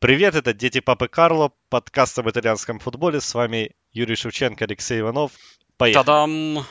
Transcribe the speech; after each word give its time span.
Привет, 0.00 0.36
это 0.36 0.52
Дети 0.52 0.78
Папы 0.78 1.08
Карло, 1.08 1.50
подкаст 1.70 2.16
об 2.20 2.30
итальянском 2.30 2.78
футболе. 2.78 3.20
С 3.20 3.34
вами 3.34 3.74
Юрий 3.90 4.14
Шевченко, 4.14 4.64
Алексей 4.64 5.00
Иванов. 5.00 5.32
Поехали. 5.76 6.04
Та-дам! 6.04 6.64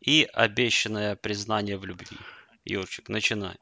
И 0.00 0.26
обещанное 0.32 1.14
признание 1.14 1.78
в 1.78 1.84
любви. 1.84 2.16
Юрчик, 2.64 3.08
начинай. 3.08 3.56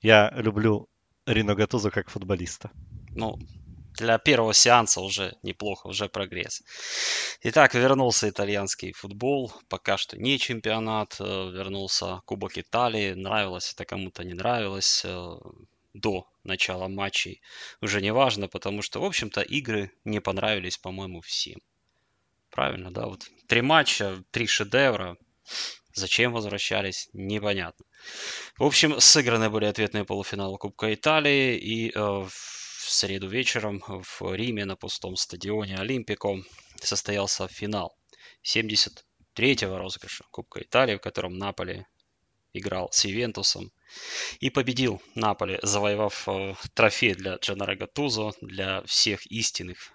Я 0.00 0.32
люблю 0.34 0.88
Рино 1.26 1.54
Гатузо 1.54 1.90
как 1.90 2.08
футболиста. 2.08 2.70
Ну, 3.10 3.38
для 3.98 4.16
первого 4.16 4.54
сеанса 4.54 5.02
уже 5.02 5.36
неплохо, 5.42 5.88
уже 5.88 6.08
прогресс. 6.08 6.62
Итак, 7.42 7.74
вернулся 7.74 8.30
итальянский 8.30 8.94
футбол. 8.94 9.52
Пока 9.68 9.98
что 9.98 10.16
не 10.16 10.38
чемпионат. 10.38 11.16
Э, 11.20 11.50
вернулся 11.50 12.22
Кубок 12.24 12.56
Италии. 12.56 13.12
Нравилось 13.12 13.74
это 13.74 13.84
кому-то, 13.84 14.24
не 14.24 14.32
нравилось. 14.32 15.04
До 15.94 16.26
начала 16.42 16.88
матчей 16.88 17.42
уже 17.80 18.00
не 18.00 18.12
важно, 18.12 18.48
потому 18.48 18.82
что, 18.82 19.00
в 19.00 19.04
общем-то, 19.04 19.42
игры 19.42 19.92
не 20.04 20.20
понравились, 20.20 20.78
по-моему, 20.78 21.20
всем. 21.20 21.60
Правильно, 22.50 22.90
да? 22.90 23.06
Вот 23.06 23.28
три 23.46 23.62
матча, 23.62 24.22
три 24.30 24.46
шедевра. 24.46 25.16
Зачем 25.94 26.32
возвращались, 26.32 27.08
непонятно. 27.12 27.84
В 28.56 28.64
общем, 28.64 28.98
сыграны 29.00 29.50
были 29.50 29.66
ответные 29.66 30.04
полуфиналы 30.04 30.56
Кубка 30.56 30.94
Италии. 30.94 31.58
И 31.58 31.90
э, 31.90 32.00
в 32.00 32.30
среду 32.90 33.28
вечером 33.28 33.82
в 33.86 34.34
Риме 34.34 34.64
на 34.64 34.76
пустом 34.76 35.16
стадионе 35.16 35.76
Олимпико 35.76 36.42
состоялся 36.82 37.48
финал 37.48 37.96
73-го 38.44 39.78
розыгрыша 39.78 40.24
Кубка 40.30 40.62
Италии, 40.62 40.96
в 40.96 41.00
котором 41.00 41.36
Наполи 41.36 41.86
играл 42.52 42.90
с 42.92 43.06
Ивентусом 43.06 43.72
и 44.40 44.50
победил 44.50 45.02
Наполи, 45.14 45.58
завоевав 45.62 46.28
э, 46.28 46.54
трофей 46.74 47.14
для 47.14 47.36
Джанаро 47.36 47.76
Гатузо, 47.76 48.32
для 48.40 48.82
всех 48.82 49.26
истинных 49.26 49.92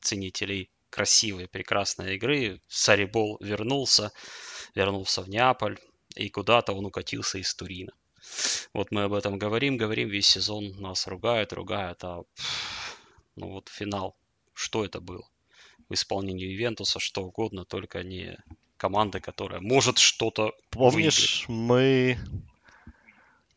ценителей 0.00 0.70
красивой, 0.90 1.48
прекрасной 1.48 2.16
игры. 2.16 2.60
Сарибол 2.68 3.38
вернулся, 3.40 4.12
вернулся 4.74 5.22
в 5.22 5.28
Неаполь, 5.28 5.78
и 6.16 6.28
куда-то 6.28 6.72
он 6.72 6.86
укатился 6.86 7.38
из 7.38 7.54
Турина. 7.54 7.92
Вот 8.72 8.90
мы 8.90 9.04
об 9.04 9.14
этом 9.14 9.38
говорим, 9.38 9.76
говорим 9.76 10.08
весь 10.08 10.28
сезон, 10.28 10.72
нас 10.80 11.06
ругают, 11.06 11.52
ругают, 11.52 12.04
а 12.04 12.22
ну 13.36 13.52
вот 13.52 13.68
финал, 13.68 14.16
что 14.52 14.84
это 14.84 15.00
было? 15.00 15.26
В 15.88 15.94
исполнении 15.94 16.54
Ивентуса 16.54 17.00
что 17.00 17.22
угодно, 17.24 17.64
только 17.64 18.02
не 18.02 18.38
команда, 18.80 19.20
которая 19.20 19.60
может 19.60 19.98
что-то 19.98 20.54
Помнишь, 20.70 21.44
выиграть. 21.46 21.48
мы 21.48 22.18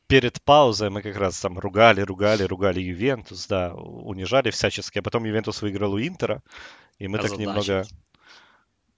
перед 0.08 0.42
паузой 0.44 0.90
мы 0.90 1.02
как 1.02 1.16
раз 1.16 1.40
там 1.40 1.58
ругали, 1.58 2.02
ругали, 2.02 2.44
ругали 2.44 2.82
Ювентус, 2.82 3.48
да, 3.48 3.74
унижали 3.74 4.52
всячески, 4.52 5.00
а 5.00 5.02
потом 5.02 5.24
Ювентус 5.24 5.62
выиграл 5.62 5.94
у 5.94 6.00
Интера, 6.00 6.44
и 7.00 7.08
мы 7.08 7.20
так 7.20 7.38
немного 7.38 7.86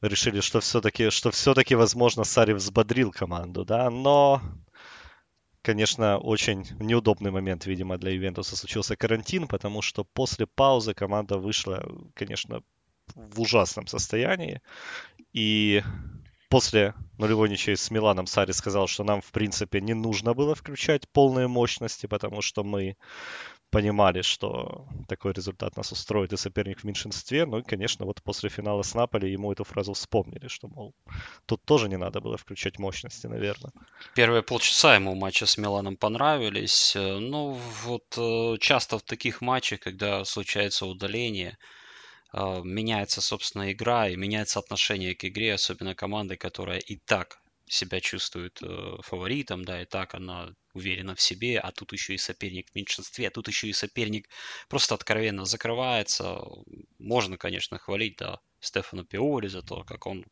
решили, 0.02 0.42
что 0.42 0.59
все-таки, 0.62 1.12
что 1.12 1.30
все-таки, 1.30 1.76
возможно, 1.76 2.23
Сари 2.23 2.53
взбодрил 2.53 3.12
команду, 3.12 3.64
да, 3.64 3.90
но, 3.92 4.42
конечно, 5.62 6.18
очень 6.18 6.68
неудобный 6.80 7.30
момент, 7.30 7.68
видимо, 7.68 7.98
для 7.98 8.12
Ювентуса 8.12 8.58
случился 8.58 8.96
карантин, 8.96 9.48
потому 9.48 9.84
что 9.84 10.03
после 10.03 10.48
паузы 10.48 10.96
команда 10.96 11.38
вышла, 11.38 11.86
конечно, 12.16 12.62
в 13.14 13.42
ужасном 13.42 13.88
состоянии, 13.88 14.62
и 15.36 15.83
после 16.50 16.94
нулевой 17.17 17.50
ничьей 17.50 17.75
с 17.75 17.91
Миланом 17.91 18.25
Сари 18.25 18.53
сказал, 18.53 18.88
что 18.88 19.03
нам, 19.03 19.22
в 19.22 19.31
принципе, 19.31 19.81
не 19.81 19.94
нужно 19.94 20.33
было 20.33 20.55
включать 20.55 21.09
полные 21.09 21.47
мощности, 21.47 22.05
потому 22.05 22.41
что 22.41 22.64
мы 22.64 22.95
понимали, 23.69 24.22
что 24.22 24.88
такой 25.09 25.33
результат 25.33 25.75
нас 25.75 25.91
устроит 25.91 26.31
и 26.31 26.38
соперник 26.38 26.80
в 26.80 26.83
меньшинстве. 26.86 27.45
Ну 27.45 27.58
и, 27.58 27.63
конечно, 27.63 28.06
вот 28.06 28.23
после 28.23 28.50
финала 28.50 28.83
с 28.83 28.95
Наполи 28.95 29.30
ему 29.30 29.52
эту 29.52 29.66
фразу 29.66 29.91
вспомнили, 29.91 30.47
что, 30.47 30.69
мол, 30.69 30.94
тут 31.46 31.66
тоже 31.66 31.90
не 31.90 31.97
надо 31.97 32.22
было 32.22 32.38
включать 32.38 32.79
мощности, 32.79 33.28
наверное. 33.28 33.73
Первые 34.16 34.41
полчаса 34.41 34.96
ему 34.96 35.16
матча 35.16 35.46
с 35.46 35.57
Миланом 35.57 35.97
понравились. 35.97 36.94
Ну, 36.96 37.59
вот 37.84 38.06
э, 38.17 38.57
часто 38.62 39.00
в 39.00 39.03
таких 39.03 39.41
матчах, 39.41 39.81
когда 39.81 40.23
случается 40.23 40.85
удаление, 40.85 41.50
э, 41.50 41.84
меняется, 42.63 43.22
собственно, 43.22 43.72
игра 43.72 44.09
и 44.09 44.16
меняется 44.16 44.59
отношение 44.59 45.16
к 45.16 45.25
игре, 45.25 45.53
особенно 45.53 45.96
команды, 45.96 46.35
которая 46.38 46.79
и 46.79 46.97
так 46.97 47.41
себя 47.68 48.00
чувствует 48.00 48.62
э, 48.62 48.97
фаворитом, 49.01 49.66
да, 49.66 49.81
и 49.81 49.85
так 49.85 50.13
она 50.13 50.53
уверена 50.73 51.16
в 51.16 51.22
себе, 51.22 51.59
а 51.59 51.72
тут 51.72 51.94
еще 51.94 52.13
и 52.13 52.18
соперник 52.18 52.69
в 52.69 52.75
меньшинстве, 52.75 53.28
а 53.28 53.31
тут 53.31 53.47
еще 53.47 53.68
и 53.68 53.73
соперник 53.73 54.29
просто 54.69 54.96
откровенно 54.96 55.46
закрывается. 55.46 56.41
Можно, 57.00 57.38
конечно, 57.38 57.78
хвалить, 57.79 58.18
да, 58.18 58.40
Стефана 58.59 59.03
Пиоли 59.06 59.47
за 59.47 59.62
то, 59.62 59.84
как 59.84 60.06
он 60.06 60.25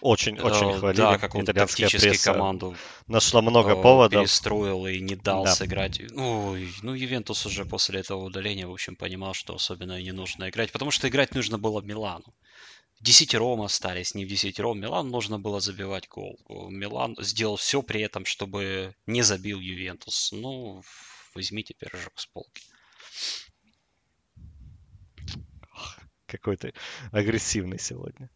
очень, 0.00 0.36
э, 0.36 0.42
очень 0.42 0.78
хвалили. 0.78 1.00
Да, 1.00 1.18
как 1.18 1.34
он 1.34 1.44
тактически 1.44 2.22
команду 2.24 2.74
нашла 3.06 3.42
много 3.42 3.72
э, 3.72 3.82
поводов. 3.82 4.22
Перестроил 4.22 4.86
и 4.86 5.00
не 5.00 5.16
дал 5.16 5.44
да. 5.44 5.54
сыграть. 5.54 6.00
Ну, 6.10 6.56
ну, 6.82 6.94
Ювентус 6.94 7.46
уже 7.46 7.64
после 7.64 8.00
этого 8.00 8.24
удаления, 8.24 8.66
в 8.66 8.72
общем, 8.72 8.96
понимал, 8.96 9.34
что 9.34 9.54
особенно 9.54 9.98
и 9.98 10.04
не 10.04 10.12
нужно 10.12 10.48
играть, 10.48 10.72
потому 10.72 10.90
что 10.90 11.08
играть 11.08 11.34
нужно 11.34 11.58
было 11.58 11.80
Милану 11.80 12.34
десятером 13.00 13.62
остались, 13.62 14.14
не 14.14 14.24
в 14.24 14.28
десятером. 14.28 14.78
Милан 14.78 15.10
нужно 15.10 15.38
было 15.38 15.60
забивать 15.60 16.08
гол. 16.08 16.38
Милан 16.70 17.16
сделал 17.18 17.56
все 17.56 17.82
при 17.82 18.02
этом, 18.02 18.24
чтобы 18.24 18.94
не 19.06 19.22
забил 19.22 19.58
Ювентус. 19.58 20.32
Ну, 20.32 20.82
возьмите 21.34 21.74
пирожок 21.74 22.12
с 22.16 22.26
полки. 22.26 22.62
Какой 26.26 26.56
ты 26.56 26.74
агрессивный 27.10 27.78
сегодня. 27.78 28.30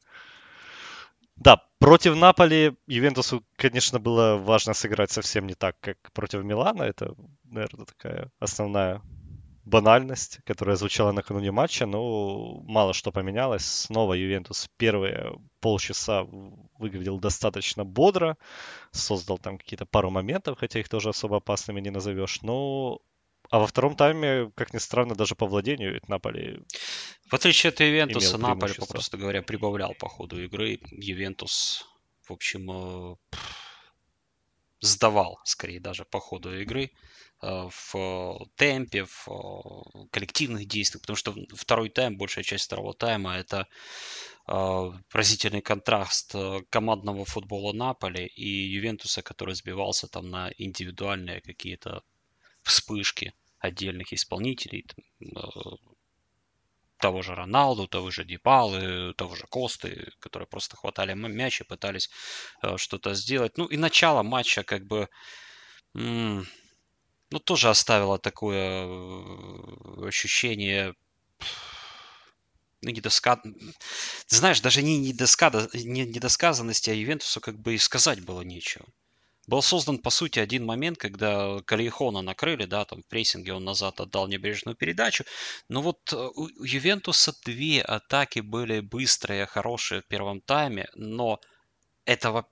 Да, 1.36 1.60
против 1.78 2.16
Наполи 2.16 2.76
Ювентусу, 2.86 3.44
конечно, 3.56 3.98
было 3.98 4.36
важно 4.36 4.72
сыграть 4.74 5.10
совсем 5.10 5.46
не 5.46 5.54
так, 5.54 5.76
как 5.80 5.96
против 6.12 6.44
Милана. 6.44 6.84
Это, 6.84 7.14
наверное, 7.44 7.86
такая 7.86 8.30
основная 8.38 9.02
банальность, 9.64 10.40
которая 10.44 10.76
звучала 10.76 11.12
накануне 11.12 11.50
матча, 11.50 11.86
но 11.86 12.60
мало 12.62 12.92
что 12.92 13.12
поменялось. 13.12 13.64
Снова 13.64 14.14
Ювентус 14.14 14.68
первые 14.76 15.32
полчаса 15.60 16.24
выглядел 16.78 17.18
достаточно 17.18 17.84
бодро, 17.84 18.36
создал 18.92 19.38
там 19.38 19.58
какие-то 19.58 19.86
пару 19.86 20.10
моментов, 20.10 20.58
хотя 20.58 20.80
их 20.80 20.88
тоже 20.88 21.08
особо 21.08 21.38
опасными 21.38 21.80
не 21.80 21.90
назовешь. 21.90 22.42
Но 22.42 23.00
а 23.50 23.58
во 23.58 23.66
втором 23.66 23.96
тайме, 23.96 24.50
как 24.54 24.72
ни 24.74 24.78
странно, 24.78 25.14
даже 25.14 25.34
по 25.34 25.46
владению 25.46 26.00
Наполи 26.08 26.60
В 27.30 27.34
отличие 27.34 27.70
от 27.70 27.80
Ювентуса, 27.80 28.38
Наполи, 28.38 28.74
попросту 28.74 29.18
говоря, 29.18 29.42
прибавлял 29.42 29.94
по 29.94 30.08
ходу 30.08 30.42
игры. 30.42 30.80
Ювентус, 30.90 31.86
в 32.22 32.32
общем, 32.32 32.70
э, 32.70 33.16
сдавал, 34.80 35.40
скорее, 35.44 35.80
даже 35.80 36.04
по 36.04 36.20
ходу 36.20 36.58
игры. 36.60 36.90
Э, 37.44 37.68
в 37.70 38.46
темпе, 38.56 39.04
в 39.04 39.28
э, 39.28 40.06
коллективных 40.10 40.66
действиях, 40.66 41.02
потому 41.02 41.16
что 41.16 41.34
второй 41.54 41.90
тайм, 41.90 42.16
большая 42.16 42.44
часть 42.44 42.64
второго 42.64 42.94
тайма, 42.94 43.36
это 43.36 43.66
э, 44.48 44.92
поразительный 45.10 45.60
контраст 45.60 46.34
командного 46.70 47.24
футбола 47.24 47.72
Наполи 47.72 48.26
и 48.26 48.48
Ювентуса, 48.48 49.22
который 49.22 49.54
сбивался 49.54 50.08
там 50.08 50.30
на 50.30 50.52
индивидуальные 50.56 51.40
какие-то 51.42 52.02
вспышки 52.64 53.34
отдельных 53.58 54.12
исполнителей, 54.12 54.84
того 56.98 57.22
же 57.22 57.34
Роналду, 57.34 57.86
того 57.86 58.10
же 58.10 58.24
Дипалы, 58.24 59.14
того 59.14 59.34
же 59.36 59.46
Косты, 59.46 60.12
которые 60.20 60.46
просто 60.46 60.76
хватали 60.76 61.12
мяч 61.14 61.60
и 61.60 61.64
пытались 61.64 62.10
что-то 62.76 63.14
сделать. 63.14 63.56
Ну 63.58 63.66
и 63.66 63.76
начало 63.76 64.22
матча 64.22 64.62
как 64.62 64.86
бы 64.86 65.08
ну, 67.34 67.40
тоже 67.40 67.68
оставила 67.68 68.18
такое 68.18 68.86
э, 68.86 70.06
ощущение 70.06 70.94
ну, 72.80 72.90
недоска... 72.90 73.36
Ты 73.42 74.36
знаешь, 74.36 74.60
даже 74.60 74.82
не, 74.82 74.98
недоска... 74.98 75.50
не 75.74 76.04
недосказанности, 76.04 76.90
а 76.90 76.94
Ювентусу 76.94 77.40
как 77.40 77.58
бы 77.58 77.74
и 77.74 77.78
сказать 77.78 78.24
было 78.24 78.42
нечего. 78.42 78.86
Был 79.46 79.62
создан, 79.62 79.98
по 79.98 80.10
сути, 80.10 80.38
один 80.38 80.64
момент, 80.64 80.98
когда 80.98 81.60
Калихона 81.66 82.22
накрыли, 82.22 82.64
да, 82.64 82.84
там 82.84 83.02
в 83.02 83.06
прессинге 83.06 83.52
он 83.52 83.64
назад 83.64 84.00
отдал 84.00 84.26
небрежную 84.26 84.74
передачу. 84.74 85.24
Но 85.68 85.82
вот 85.82 86.12
э, 86.12 86.16
у 86.16 86.48
Ювентуса 86.64 87.34
две 87.44 87.82
атаки 87.82 88.40
были 88.40 88.80
быстрые, 88.80 89.46
хорошие 89.46 90.00
в 90.00 90.06
первом 90.06 90.40
тайме, 90.40 90.88
но 90.94 91.40
это 92.06 92.44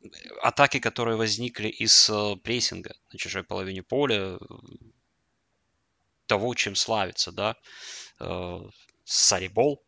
атаки, 0.42 0.80
которые 0.80 1.16
возникли 1.16 1.68
из 1.68 2.10
э, 2.10 2.36
прессинга 2.42 2.94
на 3.12 3.18
чужой 3.18 3.42
половине 3.42 3.82
поля, 3.82 4.38
того, 6.26 6.54
чем 6.54 6.74
славится, 6.74 7.32
да, 7.32 7.56
э, 8.20 8.60
Сарибол, 9.04 9.82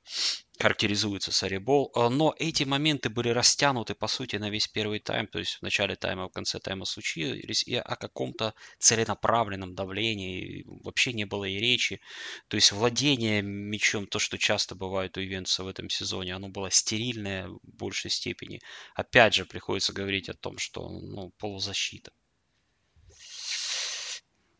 характеризуется 0.59 1.33
Сарибол. 1.33 1.91
А, 1.95 2.09
но 2.09 2.35
эти 2.39 2.65
моменты 2.65 3.11
были 3.11 3.29
растянуты, 3.31 3.95
по 3.95 4.07
сути, 4.07 4.37
на 4.37 4.51
весь 4.51 4.69
первый 4.69 5.01
тайм. 5.01 5.27
То 5.27 5.39
есть 5.39 5.57
в 5.57 5.63
начале 5.63 5.97
тайма, 5.97 6.29
в 6.29 6.33
конце 6.33 6.59
тайма 6.61 6.85
случились. 6.85 7.65
И 7.65 7.75
о 7.75 7.97
каком-то 7.97 8.55
целенаправленном 8.79 9.75
давлении 9.75 10.65
вообще 10.67 11.13
не 11.13 11.25
было 11.25 11.45
и 11.45 11.59
речи. 11.59 12.01
То 12.49 12.57
есть 12.57 12.73
владение 12.73 13.43
мячом, 13.43 14.07
то, 14.07 14.19
что 14.19 14.39
часто 14.39 14.75
бывает 14.75 15.17
у 15.17 15.21
Ивенца 15.21 15.65
в 15.65 15.69
этом 15.69 15.91
сезоне, 15.91 16.35
оно 16.35 16.49
было 16.49 16.71
стерильное 16.71 17.49
в 17.49 17.59
большей 17.63 18.11
степени. 18.11 18.61
Опять 18.95 19.35
же, 19.35 19.45
приходится 19.45 19.93
говорить 19.93 20.29
о 20.29 20.35
том, 20.35 20.59
что 20.59 20.89
ну, 20.89 21.33
полузащита. 21.39 22.13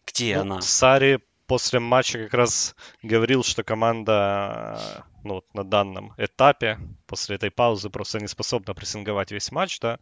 Где 0.07 0.37
ну, 0.37 0.43
она? 0.43 0.61
Сари 0.61 1.21
после 1.47 1.81
матча 1.81 2.19
как 2.25 2.35
раз 2.35 2.75
говорил, 3.03 3.43
что 3.43 3.65
команда 3.65 5.05
ну, 5.25 5.43
на 5.55 5.65
данном 5.65 6.15
этапе, 6.17 6.79
после 7.07 7.37
этой 7.37 7.51
паузы, 7.51 7.91
просто 7.91 8.21
не 8.21 8.29
способна 8.29 8.75
прессинговать 8.75 9.33
весь 9.33 9.51
матч, 9.53 9.81
да, 9.81 9.99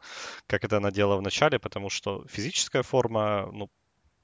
как 0.46 0.64
это 0.64 0.78
она 0.78 0.90
делала 0.90 1.18
в 1.18 1.22
начале, 1.22 1.58
потому 1.58 1.90
что 1.90 2.24
физическая 2.28 2.82
форма, 2.82 3.48
ну, 3.52 3.70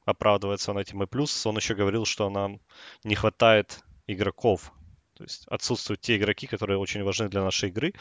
оправдывается 0.05 0.71
он 0.71 0.79
этим. 0.79 1.03
И 1.03 1.07
плюс 1.07 1.47
он 1.47 1.57
еще 1.57 1.75
говорил, 1.75 2.05
что 2.05 2.31
нам 2.31 2.61
не 3.05 3.15
хватает 3.15 3.81
игроков. 4.07 4.73
То 5.15 5.25
есть 5.25 5.47
отсутствуют 5.49 6.01
те 6.01 6.17
игроки, 6.17 6.47
которые 6.47 6.79
очень 6.79 7.03
важны 7.03 7.29
для 7.29 7.43
нашей 7.43 7.71
игры. 7.71 7.93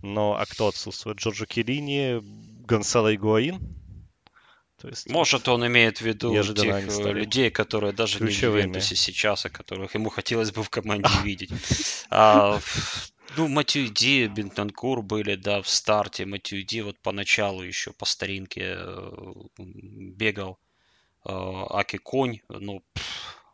Но 0.00 0.36
а 0.38 0.46
кто 0.46 0.68
отсутствует? 0.68 1.18
Джорджо 1.18 1.46
Кирини, 1.46 2.20
Гонсало 2.66 3.14
Игуаин, 3.14 3.60
то 4.82 4.88
есть, 4.88 5.08
Может, 5.08 5.46
он 5.46 5.64
имеет 5.64 5.98
в 5.98 6.00
виду 6.00 6.34
тех 6.34 6.88
э, 6.88 7.12
людей, 7.12 7.50
которые 7.52 7.92
даже 7.92 8.18
ключевыми. 8.18 8.32
не 8.32 8.62
в 8.62 8.64
Ювентусе 8.64 8.96
сейчас, 8.96 9.46
а 9.46 9.48
которых 9.48 9.94
ему 9.94 10.10
хотелось 10.10 10.50
бы 10.50 10.64
в 10.64 10.70
команде 10.70 11.08
видеть. 11.22 11.52
А, 12.10 12.58
ну, 13.36 13.46
Матюиди, 13.46 14.26
Бентанкур 14.26 15.02
были, 15.02 15.36
да, 15.36 15.62
в 15.62 15.68
старте. 15.68 16.26
Матюиди 16.26 16.80
вот 16.80 16.98
поначалу 16.98 17.62
еще 17.62 17.92
по 17.92 18.04
старинке 18.04 18.74
э, 18.76 19.32
бегал 19.56 20.58
э, 21.24 21.30
Аки 21.30 21.98
Конь. 21.98 22.40
Ну, 22.48 22.82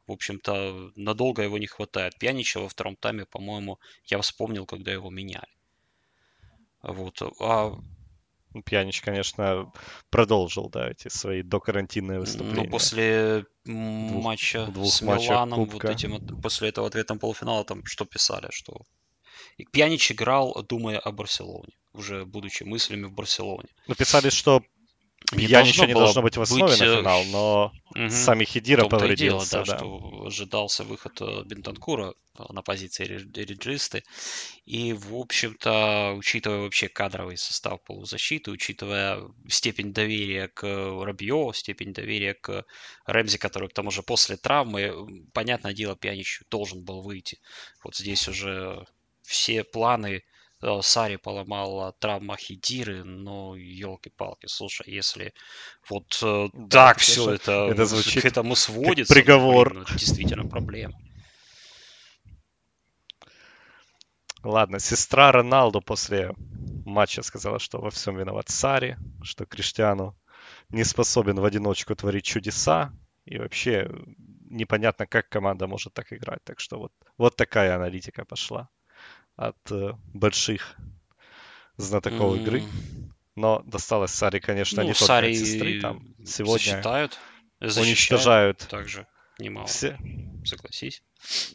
в 0.06 0.12
общем-то, 0.12 0.92
надолго 0.96 1.42
его 1.42 1.58
не 1.58 1.66
хватает. 1.66 2.19
Пьянича 2.19 2.60
во 2.60 2.70
втором 2.70 2.96
тайме, 2.96 3.26
по-моему, 3.26 3.78
я 4.06 4.19
вспомнил, 4.22 4.64
когда 4.64 4.92
его 4.92 5.10
меняли. 5.10 5.54
Вот. 6.80 7.20
А 7.38 7.78
Пьянич, 8.64 9.00
конечно, 9.00 9.72
продолжил, 10.10 10.68
да, 10.70 10.90
эти 10.90 11.08
свои 11.08 11.42
докарантинные 11.42 12.20
выступления. 12.20 12.64
Ну, 12.64 12.70
после 12.70 13.46
двух, 13.64 14.24
матча 14.24 14.66
двух 14.66 14.92
с 14.92 15.02
Миланом, 15.02 15.66
вот 15.66 15.84
этим, 15.84 16.18
после 16.40 16.70
этого 16.70 16.86
ответом 16.86 17.18
полуфинала, 17.18 17.64
там 17.64 17.84
что 17.84 18.04
писали, 18.04 18.48
что 18.50 18.82
и 19.58 19.64
Пьянич 19.64 20.12
играл, 20.12 20.64
думая 20.68 20.98
о 20.98 21.12
Барселоне, 21.12 21.72
уже 21.92 22.24
будучи 22.24 22.62
мыслями 22.62 23.04
в 23.04 23.12
Барселоне. 23.12 23.68
Написали, 23.86 24.30
что 24.30 24.62
я 25.32 25.62
ничего 25.62 25.84
не 25.84 25.94
должно 25.94 26.22
быть 26.22 26.36
в 26.36 26.42
основе 26.42 26.72
быть... 26.72 26.80
на 26.80 26.84
э, 26.84 26.96
финал, 26.96 27.24
но 27.24 27.72
угу. 27.94 28.08
сами 28.08 28.44
Хидира 28.44 28.86
повредился. 28.86 29.62
Дело, 29.62 29.64
да, 29.64 29.72
да, 29.72 29.78
что 29.78 30.26
ожидался 30.26 30.84
выход 30.84 31.20
э, 31.20 31.42
Бентанкура 31.44 32.14
э, 32.38 32.42
на 32.48 32.62
позиции 32.62 33.04
реджисты. 33.04 34.04
И, 34.64 34.92
в 34.94 35.14
общем-то, 35.14 36.14
учитывая 36.16 36.60
вообще 36.60 36.88
кадровый 36.88 37.36
состав 37.36 37.82
полузащиты, 37.82 38.50
учитывая 38.50 39.22
степень 39.48 39.92
доверия 39.92 40.48
к 40.48 40.64
Рабьо, 40.64 41.52
степень 41.52 41.92
доверия 41.92 42.34
к 42.34 42.64
Рэмзи, 43.04 43.38
который 43.38 43.68
к 43.68 43.74
тому 43.74 43.90
же 43.90 44.02
после 44.02 44.36
травмы, 44.36 44.94
понятное 45.34 45.74
дело, 45.74 45.94
Пьянич 45.94 46.40
должен 46.50 46.84
был 46.84 47.02
выйти. 47.02 47.38
Вот 47.84 47.96
здесь 47.96 48.28
уже 48.28 48.86
все 49.22 49.62
планы 49.62 50.22
Сари 50.82 51.16
поломала 51.16 51.93
травма 51.93 52.37
Хидиры, 52.37 53.05
но 53.05 53.55
елки-палки, 53.56 54.46
слушай, 54.46 54.90
если 54.90 55.32
вот 55.88 56.19
э, 56.22 56.49
да, 56.52 56.88
так 56.88 56.99
все 56.99 57.31
это, 57.31 57.69
это 57.70 57.84
звучит 57.87 58.22
к 58.22 58.26
этому 58.26 58.56
сводится, 58.56 59.14
приговор. 59.14 59.69
Ну, 59.69 59.81
блин, 59.81 59.87
ну, 59.88 59.99
действительно 59.99 60.49
проблема. 60.49 60.94
Ладно, 64.43 64.81
сестра 64.81 65.31
Роналду 65.31 65.81
после 65.81 66.34
матча 66.84 67.22
сказала, 67.22 67.58
что 67.58 67.81
во 67.81 67.90
всем 67.90 68.16
виноват 68.16 68.49
Сари, 68.49 68.96
что 69.22 69.46
Криштиану 69.46 70.16
не 70.70 70.84
способен 70.84 71.38
в 71.38 71.44
одиночку 71.44 71.94
творить 71.94 72.25
чудеса, 72.25 72.93
и 73.26 73.38
вообще 73.38 73.88
непонятно, 74.50 75.06
как 75.06 75.28
команда 75.28 75.66
может 75.66 75.93
так 75.93 76.12
играть. 76.12 76.43
Так 76.44 76.58
что 76.58 76.78
вот, 76.78 76.93
вот 77.16 77.37
такая 77.37 77.76
аналитика 77.76 78.25
пошла 78.25 78.69
от 79.38 79.56
э, 79.70 79.93
больших 80.12 80.76
знатоков 81.76 82.35
mm. 82.35 82.43
игры. 82.43 82.62
Но 83.37 83.62
досталось 83.64 84.11
Сари, 84.11 84.40
конечно, 84.40 84.82
ну, 84.82 84.88
не 84.88 84.94
только 84.94 85.19
от 85.19 85.35
сестры. 85.35 85.81
Там 85.81 86.02
сегодня 86.26 86.58
защитают, 86.58 87.19
уничтожают. 87.61 88.58
Также 88.69 89.06
немало. 89.38 89.69
Все. 89.69 89.96
Согласись. 90.44 91.02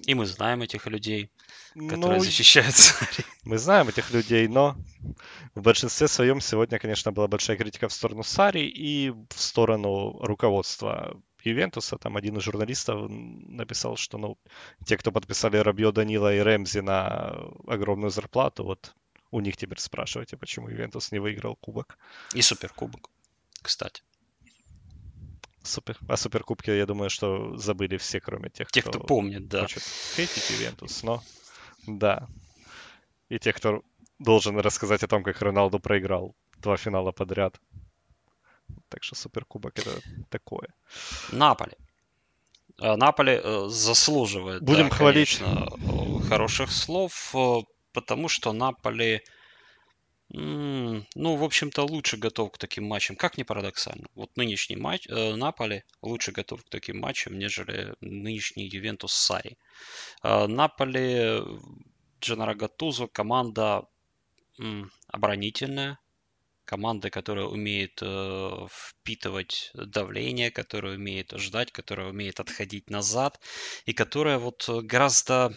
И 0.07 0.13
мы 0.15 0.25
знаем 0.25 0.61
этих 0.61 0.87
людей, 0.87 1.29
которые 1.73 2.19
ну, 2.19 2.23
защищают 2.23 2.73
Сари. 2.73 3.25
Мы 3.43 3.57
знаем 3.57 3.89
этих 3.89 4.11
людей, 4.11 4.47
но 4.47 4.77
в 5.53 5.61
большинстве 5.61 6.07
своем 6.07 6.39
сегодня, 6.39 6.79
конечно, 6.79 7.11
была 7.11 7.27
большая 7.27 7.57
критика 7.57 7.89
в 7.89 7.93
сторону 7.93 8.23
Сари 8.23 8.65
и 8.65 9.09
в 9.09 9.35
сторону 9.35 10.17
руководства 10.21 11.21
Ювентуса, 11.43 11.97
там 11.97 12.17
один 12.17 12.37
из 12.37 12.43
журналистов 12.43 13.09
написал, 13.09 13.97
что 13.97 14.17
ну, 14.17 14.37
те, 14.85 14.97
кто 14.97 15.11
подписали 15.11 15.57
Рабьо, 15.57 15.91
Данила 15.91 16.33
и 16.33 16.39
Рэмзи 16.39 16.79
на 16.79 17.35
огромную 17.67 18.11
зарплату, 18.11 18.63
вот 18.63 18.95
у 19.31 19.39
них 19.39 19.57
теперь 19.57 19.79
спрашивайте, 19.79 20.37
почему 20.37 20.69
Ювентус 20.69 21.11
не 21.11 21.19
выиграл 21.19 21.55
кубок. 21.55 21.97
И 22.33 22.41
суперкубок, 22.41 23.09
кстати. 23.61 24.03
Супер. 25.63 25.97
О 26.09 26.17
суперкубке, 26.17 26.77
я 26.77 26.85
думаю, 26.85 27.09
что 27.09 27.57
забыли 27.57 27.97
все, 27.97 28.19
кроме 28.19 28.49
тех, 28.49 28.69
тех 28.69 28.83
кто, 28.83 28.91
кто 28.91 28.99
помнит, 28.99 29.47
да. 29.47 29.61
хочет 29.61 29.83
хейтить 30.15 30.49
Ювентус, 30.49 31.03
но 31.03 31.23
да. 31.87 32.27
И 33.29 33.39
тех, 33.39 33.55
кто 33.55 33.81
должен 34.19 34.59
рассказать 34.59 35.03
о 35.03 35.07
том, 35.07 35.23
как 35.23 35.41
Роналду 35.41 35.79
проиграл 35.79 36.35
два 36.57 36.77
финала 36.77 37.11
подряд. 37.11 37.59
Так 38.93 39.03
что 39.03 39.15
суперкубок 39.15 39.79
это 39.79 40.01
такое. 40.29 40.67
Наполи. 41.31 41.73
Э, 42.79 42.95
Наполи 42.95 43.41
э, 43.43 43.65
заслуживает, 43.69 44.61
Будем 44.61 44.89
да, 44.89 44.95
хвалить. 44.95 45.39
конечно, 45.39 46.21
хороших 46.29 46.71
слов, 46.71 47.33
э, 47.33 47.61
потому 47.91 48.29
что 48.29 48.53
Наполи, 48.53 49.21
ну, 50.29 51.35
в 51.35 51.43
общем-то, 51.43 51.81
лучше 51.87 52.17
готов 52.17 52.51
к 52.51 52.59
таким 52.59 52.85
матчам. 52.85 53.15
Как 53.15 53.35
ни 53.39 53.41
парадоксально. 53.41 54.05
Вот 54.13 54.37
нынешний 54.37 54.75
матч 54.75 55.07
Наполи 55.07 55.83
лучше 56.03 56.31
готов 56.31 56.63
к 56.63 56.69
таким 56.69 56.99
матчам, 56.99 57.39
нежели 57.39 57.95
нынешний 57.99 58.67
Ювентус 58.67 59.13
Сари. 59.13 59.57
Наполи, 60.23 61.41
Дженаро 62.21 62.53
Гатузо, 62.53 63.07
команда 63.07 63.87
оборонительная, 65.07 65.99
команда, 66.65 67.09
которая 67.09 67.45
умеет 67.45 67.99
э, 68.01 68.67
впитывать 68.69 69.71
давление, 69.73 70.51
которая 70.51 70.95
умеет 70.95 71.31
ждать, 71.37 71.71
которая 71.71 72.09
умеет 72.09 72.39
отходить 72.39 72.89
назад, 72.89 73.39
и 73.85 73.93
которая 73.93 74.37
вот 74.39 74.67
гораздо, 74.67 75.53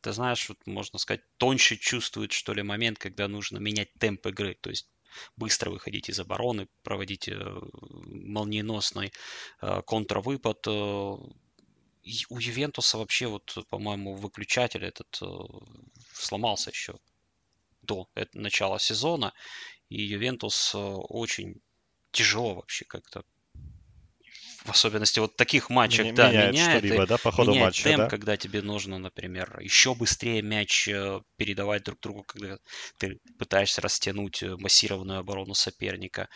ты 0.00 0.12
знаешь, 0.12 0.48
вот 0.48 0.58
можно 0.66 0.98
сказать, 0.98 1.22
тоньше 1.36 1.76
чувствует, 1.76 2.32
что 2.32 2.52
ли, 2.54 2.62
момент, 2.62 2.98
когда 2.98 3.28
нужно 3.28 3.58
менять 3.58 3.92
темп 3.98 4.26
игры, 4.28 4.56
то 4.60 4.70
есть 4.70 4.88
быстро 5.36 5.70
выходить 5.70 6.08
из 6.08 6.20
обороны, 6.20 6.68
проводить 6.82 7.28
э, 7.28 7.60
молниеносный 8.06 9.12
э, 9.60 9.82
контрвыпад. 9.86 10.66
Э, 10.66 10.70
у 10.70 12.38
Ювентуса 12.38 12.98
вообще, 12.98 13.26
вот, 13.26 13.56
по-моему, 13.68 14.14
выключатель 14.14 14.84
этот 14.84 15.18
э, 15.22 15.26
сломался 16.12 16.70
еще 16.70 16.98
до 17.82 18.08
начала 18.34 18.78
сезона, 18.78 19.32
и 19.90 20.02
Ювентус 20.02 20.72
э, 20.74 20.78
очень 20.78 21.60
тяжело 22.12 22.54
вообще 22.54 22.84
как-то 22.86 23.24
в 24.64 24.70
особенности 24.70 25.18
вот 25.20 25.36
таких 25.36 25.70
матчах, 25.70 26.06
Меня, 26.06 26.14
да, 26.14 26.28
меняет, 26.28 26.52
меняет, 26.52 26.78
что-либо, 26.78 27.06
да, 27.06 27.16
по 27.16 27.32
ходу 27.32 27.50
меняет 27.50 27.66
матча, 27.66 27.84
темп, 27.84 27.98
да? 27.98 28.08
когда 28.08 28.36
тебе 28.36 28.62
нужно, 28.62 28.98
например, 28.98 29.58
еще 29.60 29.94
быстрее 29.94 30.42
мяч 30.42 30.86
э, 30.86 31.20
передавать 31.36 31.82
друг 31.84 31.98
другу, 32.00 32.24
когда 32.24 32.58
ты 32.98 33.18
пытаешься 33.38 33.80
растянуть 33.80 34.42
э, 34.42 34.56
массированную 34.56 35.18
оборону 35.18 35.54
соперника. 35.54 36.28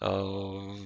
То 0.00 0.76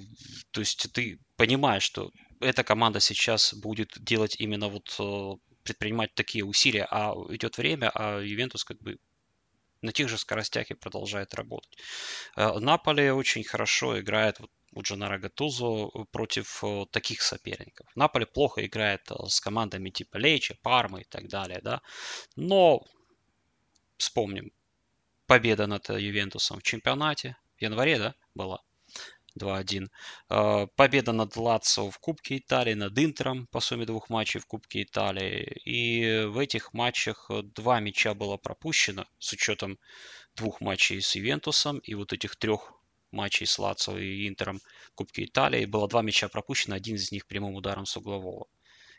есть 0.57 0.93
ты 0.93 1.19
понимаешь, 1.37 1.83
что 1.83 2.11
эта 2.41 2.63
команда 2.65 3.01
сейчас 3.01 3.55
будет 3.55 3.93
делать 3.99 4.37
именно 4.39 4.69
вот 4.69 5.41
предпринимать 5.63 6.15
такие 6.15 6.45
усилия, 6.45 6.87
а 6.91 7.15
идет 7.31 7.57
время, 7.57 7.91
а 7.95 8.21
Ювентус 8.21 8.63
как 8.63 8.79
бы 8.83 8.99
на 9.87 9.93
тех 9.93 10.09
же 10.09 10.19
скоростях 10.19 10.71
и 10.71 10.75
продолжает 10.75 11.35
работать. 11.35 11.79
Э, 12.37 12.59
Наполе 12.59 13.13
очень 13.13 13.45
хорошо 13.45 13.99
играет 14.01 14.41
у 14.73 14.83
Джанаро 14.83 15.19
Гатузо 15.19 15.89
против 16.13 16.63
э, 16.65 16.85
таких 16.91 17.23
соперников. 17.23 17.87
Наполе 17.95 18.27
плохо 18.27 18.67
играет 18.67 19.11
э, 19.11 19.15
с 19.29 19.41
командами 19.41 19.91
типа 19.91 20.19
Лечи, 20.19 20.59
Пармы 20.63 21.01
и 21.03 21.05
так 21.05 21.29
далее, 21.29 21.61
да. 21.63 21.81
Но 22.37 22.83
вспомним. 23.97 24.53
Победа 25.27 25.67
над 25.67 25.89
Ювентусом 25.89 26.59
в 26.61 26.63
чемпионате. 26.63 27.37
В 27.57 27.63
январе, 27.63 27.99
да, 27.99 28.15
была? 28.35 28.66
2-1. 29.39 29.89
А, 30.29 30.67
победа 30.67 31.13
над 31.13 31.37
Лацио 31.37 31.91
в 31.91 31.99
Кубке 31.99 32.39
Италии, 32.39 32.75
над 32.75 32.99
Интером 32.99 33.47
по 33.47 33.61
сумме 33.61 33.87
двух 33.87 34.09
матчей 34.11 34.41
в 34.41 34.47
Кубке 34.47 34.83
Италии. 34.83 35.61
И 35.65 36.25
в 36.27 36.39
этих 36.39 36.73
матчах 36.73 37.31
два 37.55 37.81
мяча 37.81 38.15
было 38.15 38.37
пропущено 38.37 39.07
с 39.19 39.33
учетом 39.33 39.79
двух 40.35 40.61
матчей 40.61 41.01
с 41.01 41.15
Ювентусом 41.15 41.79
и 41.79 41.95
вот 41.95 42.13
этих 42.13 42.37
трех 42.37 42.73
матчей 43.11 43.47
с 43.47 43.59
Лацио 43.59 43.99
и 43.99 44.29
Интером 44.29 44.61
Кубке 44.95 45.25
Италии. 45.25 45.65
Было 45.65 45.89
два 45.89 46.03
мяча 46.03 46.29
пропущено, 46.29 46.77
один 46.77 46.97
из 46.97 47.13
них 47.13 47.27
прямым 47.27 47.55
ударом 47.55 47.87
с 47.87 47.97
углового. 47.97 48.47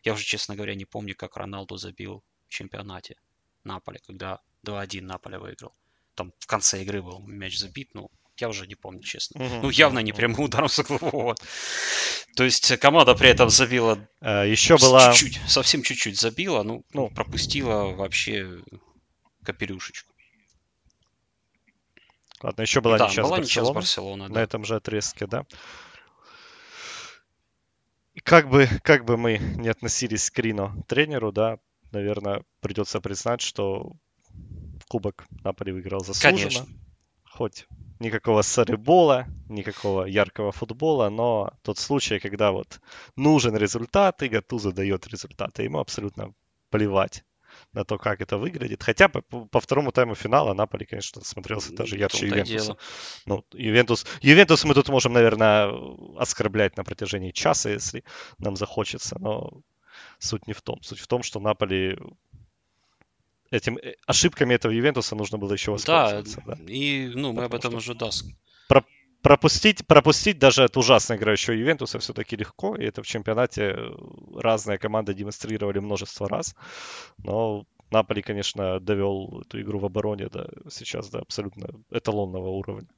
Я 0.03 0.13
уже, 0.13 0.23
честно 0.23 0.55
говоря, 0.55 0.75
не 0.75 0.85
помню, 0.85 1.15
как 1.15 1.37
Роналду 1.37 1.77
забил 1.77 2.23
в 2.47 2.49
чемпионате 2.49 3.15
Наполе, 3.63 3.99
когда 4.05 4.39
2-1 4.63 5.01
Наполе 5.01 5.37
выиграл. 5.39 5.75
Там 6.15 6.33
в 6.39 6.47
конце 6.47 6.81
игры 6.81 7.01
был 7.01 7.19
мяч 7.27 7.57
забит, 7.57 7.93
ну, 7.93 8.09
я 8.41 8.49
уже 8.49 8.67
не 8.67 8.75
помню, 8.75 9.01
честно. 9.01 9.43
Угу. 9.43 9.55
Ну, 9.63 9.69
явно 9.69 9.99
не 9.99 10.13
прямым 10.13 10.41
ударом 10.41 10.69
с 10.69 10.79
углового. 10.79 11.35
То 12.35 12.43
есть 12.43 12.77
команда 12.77 13.15
при 13.15 13.29
этом 13.29 13.49
забила... 13.49 14.07
А, 14.21 14.43
еще 14.43 14.77
была... 14.77 15.13
Чуть-чуть, 15.13 15.41
совсем 15.49 15.83
чуть-чуть 15.83 16.19
забила, 16.19 16.63
ну, 16.63 16.83
ну, 16.93 17.09
пропустила 17.09 17.93
вообще 17.93 18.61
капелюшечку. 19.43 20.13
Ладно, 22.43 22.61
еще 22.61 22.81
была 22.81 22.97
да, 22.97 23.07
ничья 23.07 23.23
была 23.23 23.37
с 23.37 23.39
Барселоной. 23.39 23.73
Барселона, 23.73 24.27
да. 24.27 24.33
На 24.35 24.39
этом 24.43 24.63
же 24.63 24.75
отрезке, 24.75 25.25
да. 25.25 25.45
И 28.13 28.19
как 28.19 28.49
бы, 28.49 28.67
как 28.83 29.05
бы 29.05 29.17
мы 29.17 29.37
не 29.37 29.69
относились 29.69 30.29
к 30.29 30.39
Рино 30.39 30.75
тренеру, 30.87 31.31
да, 31.31 31.57
наверное, 31.91 32.43
придется 32.61 33.01
признать, 33.01 33.41
что 33.41 33.93
Кубок 34.87 35.25
Наполи 35.43 35.71
выиграл 35.71 36.03
заслуженно. 36.03 36.37
Конечно. 36.37 36.67
Хоть 37.25 37.67
никакого 37.99 38.41
сарибола, 38.41 39.25
никакого 39.49 40.05
яркого 40.05 40.51
футбола, 40.51 41.09
но 41.09 41.51
тот 41.63 41.77
случай, 41.77 42.19
когда 42.19 42.51
вот 42.51 42.79
нужен 43.15 43.55
результат, 43.55 44.23
и 44.23 44.29
Гатузо 44.29 44.71
дает 44.71 45.07
результаты, 45.07 45.63
ему 45.63 45.79
абсолютно 45.79 46.33
плевать 46.69 47.23
на 47.73 47.83
то, 47.83 47.97
как 47.97 48.21
это 48.21 48.37
выглядит. 48.37 48.83
Хотя 48.83 49.07
по, 49.09 49.21
по 49.21 49.59
второму 49.59 49.91
тайму 49.91 50.15
финала 50.15 50.53
Наполи, 50.53 50.85
конечно, 50.85 51.23
смотрелся 51.23 51.73
даже 51.73 51.97
ярче 51.97 52.27
Ювентуса. 52.27 52.77
Ну, 53.25 53.45
Ювентус, 53.53 54.05
Ювентус 54.21 54.63
мы 54.63 54.73
тут 54.73 54.89
можем, 54.89 55.13
наверное, 55.13 55.71
оскорблять 56.17 56.77
на 56.77 56.83
протяжении 56.83 57.31
часа, 57.31 57.69
если 57.69 58.03
нам 58.37 58.55
захочется, 58.55 59.17
но 59.19 59.61
суть 60.19 60.47
не 60.47 60.53
в 60.53 60.61
том. 60.61 60.81
Суть 60.83 60.99
в 60.99 61.07
том, 61.07 61.23
что 61.23 61.39
Наполи 61.39 61.97
этим 63.51 63.77
э, 63.77 63.95
ошибками 64.05 64.53
этого 64.53 64.71
Ювентуса 64.71 65.15
нужно 65.15 65.37
было 65.37 65.53
еще 65.53 65.71
воспользоваться. 65.71 66.43
Да, 66.45 66.55
да. 66.55 66.63
и 66.67 67.07
ну, 67.13 67.33
мы 67.33 67.43
Потому 67.43 67.45
об 67.45 67.55
этом 67.55 67.75
уже 67.75 67.93
даст. 67.95 68.25
Про 68.67 68.83
пропустить, 69.21 69.85
пропустить 69.85 70.39
даже 70.39 70.63
от 70.63 70.77
ужасно 70.77 71.15
играющего 71.15 71.53
Ювентуса 71.53 71.99
все-таки 71.99 72.35
легко, 72.35 72.75
и 72.75 72.85
это 72.85 73.03
в 73.03 73.07
чемпионате 73.07 73.77
разные 74.35 74.77
команды 74.77 75.13
демонстрировали 75.13 75.79
множество 75.79 76.29
раз, 76.29 76.55
но 77.17 77.65
Наполи, 77.89 78.21
конечно, 78.21 78.79
довел 78.81 79.41
эту 79.41 79.61
игру 79.61 79.79
в 79.79 79.85
обороне 79.85 80.27
до, 80.27 80.49
сейчас 80.69 81.09
до 81.09 81.19
абсолютно 81.19 81.69
эталонного 81.89 82.49
уровня. 82.49 82.89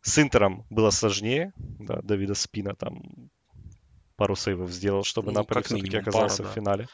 С 0.00 0.18
Интером 0.18 0.64
было 0.70 0.90
сложнее, 0.90 1.52
да, 1.56 2.00
Давида 2.02 2.34
Спина 2.34 2.74
там 2.74 3.30
пару 4.16 4.36
сейвов 4.36 4.70
сделал, 4.70 5.04
чтобы 5.04 5.32
ну, 5.32 5.40
Наполи 5.40 5.62
все-таки 5.62 5.96
оказался 5.96 6.38
пара, 6.38 6.46
да. 6.46 6.50
в 6.50 6.54
финале. 6.54 6.88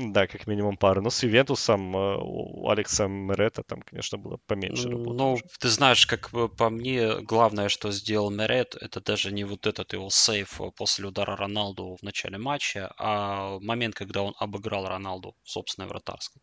Да, 0.00 0.26
как 0.26 0.46
минимум 0.46 0.76
пары. 0.76 1.02
Но 1.02 1.10
с 1.10 1.22
Ювентусом 1.22 1.94
э, 1.94 2.18
у 2.22 2.68
Алекса 2.70 3.06
Мерета 3.06 3.62
там, 3.62 3.82
конечно, 3.82 4.18
было 4.18 4.38
поменьше 4.46 4.88
работы. 4.88 5.16
Ну, 5.16 5.38
ты 5.58 5.68
знаешь, 5.68 6.06
как 6.06 6.30
по 6.30 6.70
мне, 6.70 7.20
главное, 7.20 7.68
что 7.68 7.90
сделал 7.92 8.30
Мерет, 8.30 8.76
это 8.80 9.00
даже 9.00 9.30
не 9.32 9.44
вот 9.44 9.66
этот 9.66 9.92
его 9.92 10.08
сейф 10.08 10.60
э, 10.60 10.70
после 10.76 11.06
удара 11.06 11.36
Роналду 11.36 11.96
в 12.00 12.02
начале 12.02 12.38
матча, 12.38 12.92
а 12.98 13.58
момент, 13.60 13.94
когда 13.94 14.22
он 14.22 14.34
обыграл 14.38 14.86
Роналду 14.86 15.36
в 15.42 15.50
собственной 15.50 15.88
вратарской. 15.88 16.42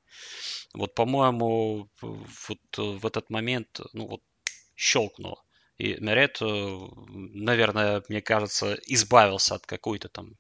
Вот, 0.76 0.94
по-моему, 0.94 1.90
вот 2.02 2.60
э, 2.78 2.82
в 2.82 3.06
этот 3.06 3.30
момент, 3.30 3.80
ну 3.94 4.08
вот, 4.08 4.22
щелкнуло. 4.76 5.42
И 5.80 5.96
Мерет, 6.00 6.40
наверное, 6.42 8.04
мне 8.10 8.22
кажется, 8.22 8.78
избавился 8.88 9.56
от 9.56 9.66
какой-то 9.66 10.10
там 10.10 10.34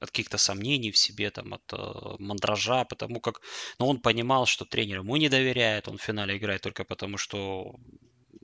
от 0.00 0.10
каких-то 0.10 0.38
сомнений 0.38 0.90
в 0.90 0.96
себе, 0.96 1.30
там, 1.30 1.54
от 1.54 1.72
э, 1.72 2.16
мандража, 2.18 2.84
потому 2.84 3.20
как 3.20 3.40
ну, 3.78 3.86
он 3.88 4.00
понимал, 4.00 4.46
что 4.46 4.64
тренер 4.64 4.98
ему 4.98 5.16
не 5.16 5.28
доверяет, 5.28 5.88
он 5.88 5.96
в 5.96 6.02
финале 6.02 6.36
играет 6.36 6.62
только 6.62 6.84
потому, 6.84 7.18
что 7.18 7.74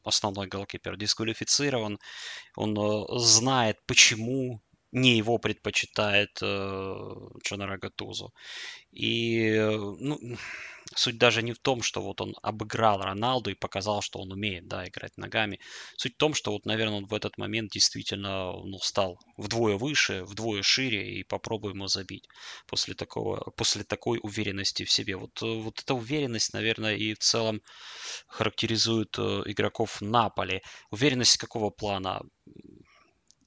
основной 0.04 0.46
голкипер 0.46 0.96
дисквалифицирован, 0.96 1.98
он 2.56 2.78
э, 2.78 3.18
знает, 3.18 3.76
почему 3.86 4.60
не 4.92 5.16
его 5.16 5.38
предпочитает 5.38 6.30
э, 6.42 6.96
Джонаро 7.44 7.78
Гатузо. 7.78 8.28
И 8.92 9.48
э, 9.48 9.70
ну, 9.70 10.18
Суть 10.94 11.18
даже 11.18 11.42
не 11.42 11.52
в 11.52 11.58
том, 11.58 11.82
что 11.82 12.02
вот 12.02 12.20
он 12.20 12.34
обыграл 12.42 13.00
Роналду 13.00 13.50
и 13.50 13.54
показал, 13.54 14.02
что 14.02 14.18
он 14.20 14.32
умеет, 14.32 14.68
да, 14.68 14.86
играть 14.86 15.16
ногами. 15.16 15.58
Суть 15.96 16.14
в 16.14 16.16
том, 16.18 16.34
что 16.34 16.52
вот, 16.52 16.66
наверное, 16.66 16.98
он 16.98 17.06
в 17.06 17.14
этот 17.14 17.38
момент 17.38 17.70
действительно, 17.72 18.52
ну, 18.52 18.78
стал 18.78 19.18
вдвое 19.36 19.76
выше, 19.76 20.24
вдвое 20.24 20.62
шире 20.62 21.18
и 21.18 21.24
попробуем 21.24 21.76
его 21.76 21.88
забить 21.88 22.28
после 22.66 22.94
такого, 22.94 23.50
после 23.56 23.84
такой 23.84 24.18
уверенности 24.22 24.84
в 24.84 24.90
себе. 24.90 25.16
Вот, 25.16 25.40
вот 25.40 25.78
эта 25.80 25.94
уверенность, 25.94 26.52
наверное, 26.52 26.96
и 26.96 27.14
в 27.14 27.18
целом 27.18 27.62
характеризует 28.26 29.16
э, 29.18 29.42
игроков 29.46 30.00
Наполи. 30.00 30.62
Уверенность 30.90 31.38
какого 31.38 31.70
плана? 31.70 32.22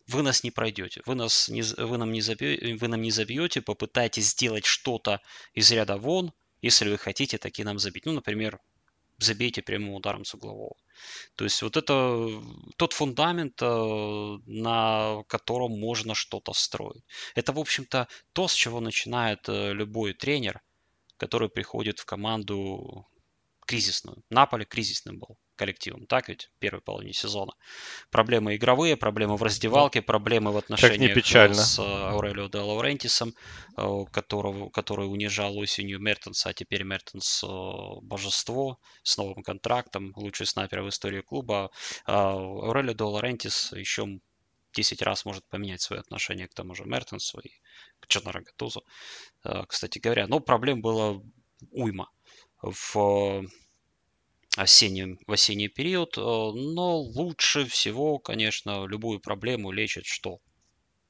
Вы 0.07 0.21
нас 0.21 0.43
не 0.43 0.51
пройдете, 0.51 1.01
вы, 1.05 1.15
нас 1.15 1.49
не, 1.49 1.61
вы, 1.61 1.97
нам 1.97 2.11
не 2.11 2.21
забьете, 2.21 2.75
вы 2.75 2.87
нам 2.87 3.01
не 3.01 3.11
забьете, 3.11 3.61
попытайтесь 3.61 4.29
сделать 4.29 4.65
что-то 4.65 5.21
из 5.53 5.71
ряда 5.71 5.97
вон, 5.97 6.31
если 6.61 6.89
вы 6.89 6.97
хотите 6.97 7.37
таки 7.37 7.63
нам 7.63 7.79
забить. 7.79 8.05
Ну, 8.05 8.13
например, 8.13 8.59
забейте 9.17 9.61
прямым 9.61 9.93
ударом 9.93 10.25
с 10.25 10.33
углового. 10.33 10.75
То 11.35 11.43
есть 11.43 11.61
вот 11.61 11.77
это 11.77 12.29
тот 12.77 12.93
фундамент, 12.93 13.61
э, 13.61 14.37
на 14.45 15.23
котором 15.27 15.79
можно 15.79 16.15
что-то 16.15 16.53
строить. 16.53 17.03
Это, 17.35 17.53
в 17.53 17.59
общем-то, 17.59 18.07
то, 18.33 18.47
с 18.47 18.53
чего 18.53 18.79
начинает 18.79 19.49
э, 19.49 19.73
любой 19.73 20.13
тренер, 20.13 20.61
который 21.17 21.49
приходит 21.49 21.99
в 21.99 22.05
команду 22.05 23.07
кризисную. 23.65 24.23
Наполе 24.29 24.65
кризисным 24.65 25.19
был 25.19 25.37
коллективом, 25.55 26.05
так 26.05 26.29
ведь, 26.29 26.49
первой 26.59 26.81
половине 26.81 27.13
сезона. 27.13 27.53
Проблемы 28.11 28.55
игровые, 28.55 28.97
проблемы 28.97 29.37
в 29.37 29.43
раздевалке, 29.43 30.01
проблемы 30.01 30.51
в 30.51 30.57
отношениях 30.57 31.25
с 31.25 31.79
э, 31.79 31.81
Аурелио 31.81 32.47
де 32.49 32.59
Лаурентисом, 32.59 33.33
э, 33.77 34.05
которого, 34.11 34.69
который 34.69 35.05
унижал 35.05 35.57
осенью 35.57 35.99
Мертенса, 35.99 36.49
а 36.49 36.53
теперь 36.53 36.83
Мертенс 36.83 37.43
э, 37.43 37.47
божество 38.01 38.79
с 39.03 39.17
новым 39.17 39.43
контрактом, 39.43 40.13
лучший 40.15 40.45
снайпер 40.45 40.81
в 40.81 40.89
истории 40.89 41.21
клуба. 41.21 41.71
А 42.05 42.33
Аурелио 42.33 42.93
де 42.93 43.03
Лаурентис 43.03 43.71
еще 43.71 44.19
10 44.73 45.01
раз 45.01 45.25
может 45.25 45.47
поменять 45.47 45.81
свое 45.81 46.01
отношение 46.01 46.47
к 46.47 46.53
тому 46.53 46.75
же 46.75 46.83
Мертенсу 46.85 47.39
и 47.39 47.49
к 47.99 48.07
Чонара 48.07 48.41
Гатузу, 48.41 48.83
кстати 49.67 49.99
говоря. 49.99 50.27
Но 50.27 50.41
проблем 50.41 50.81
было 50.81 51.23
уйма 51.71 52.09
в 52.61 53.45
осеннем, 54.55 55.19
в 55.27 55.31
осенний 55.31 55.67
период. 55.67 56.17
Э, 56.17 56.21
но 56.21 56.97
лучше 56.99 57.65
всего, 57.65 58.19
конечно, 58.19 58.85
любую 58.85 59.19
проблему 59.19 59.71
лечит 59.71 60.05
что? 60.05 60.39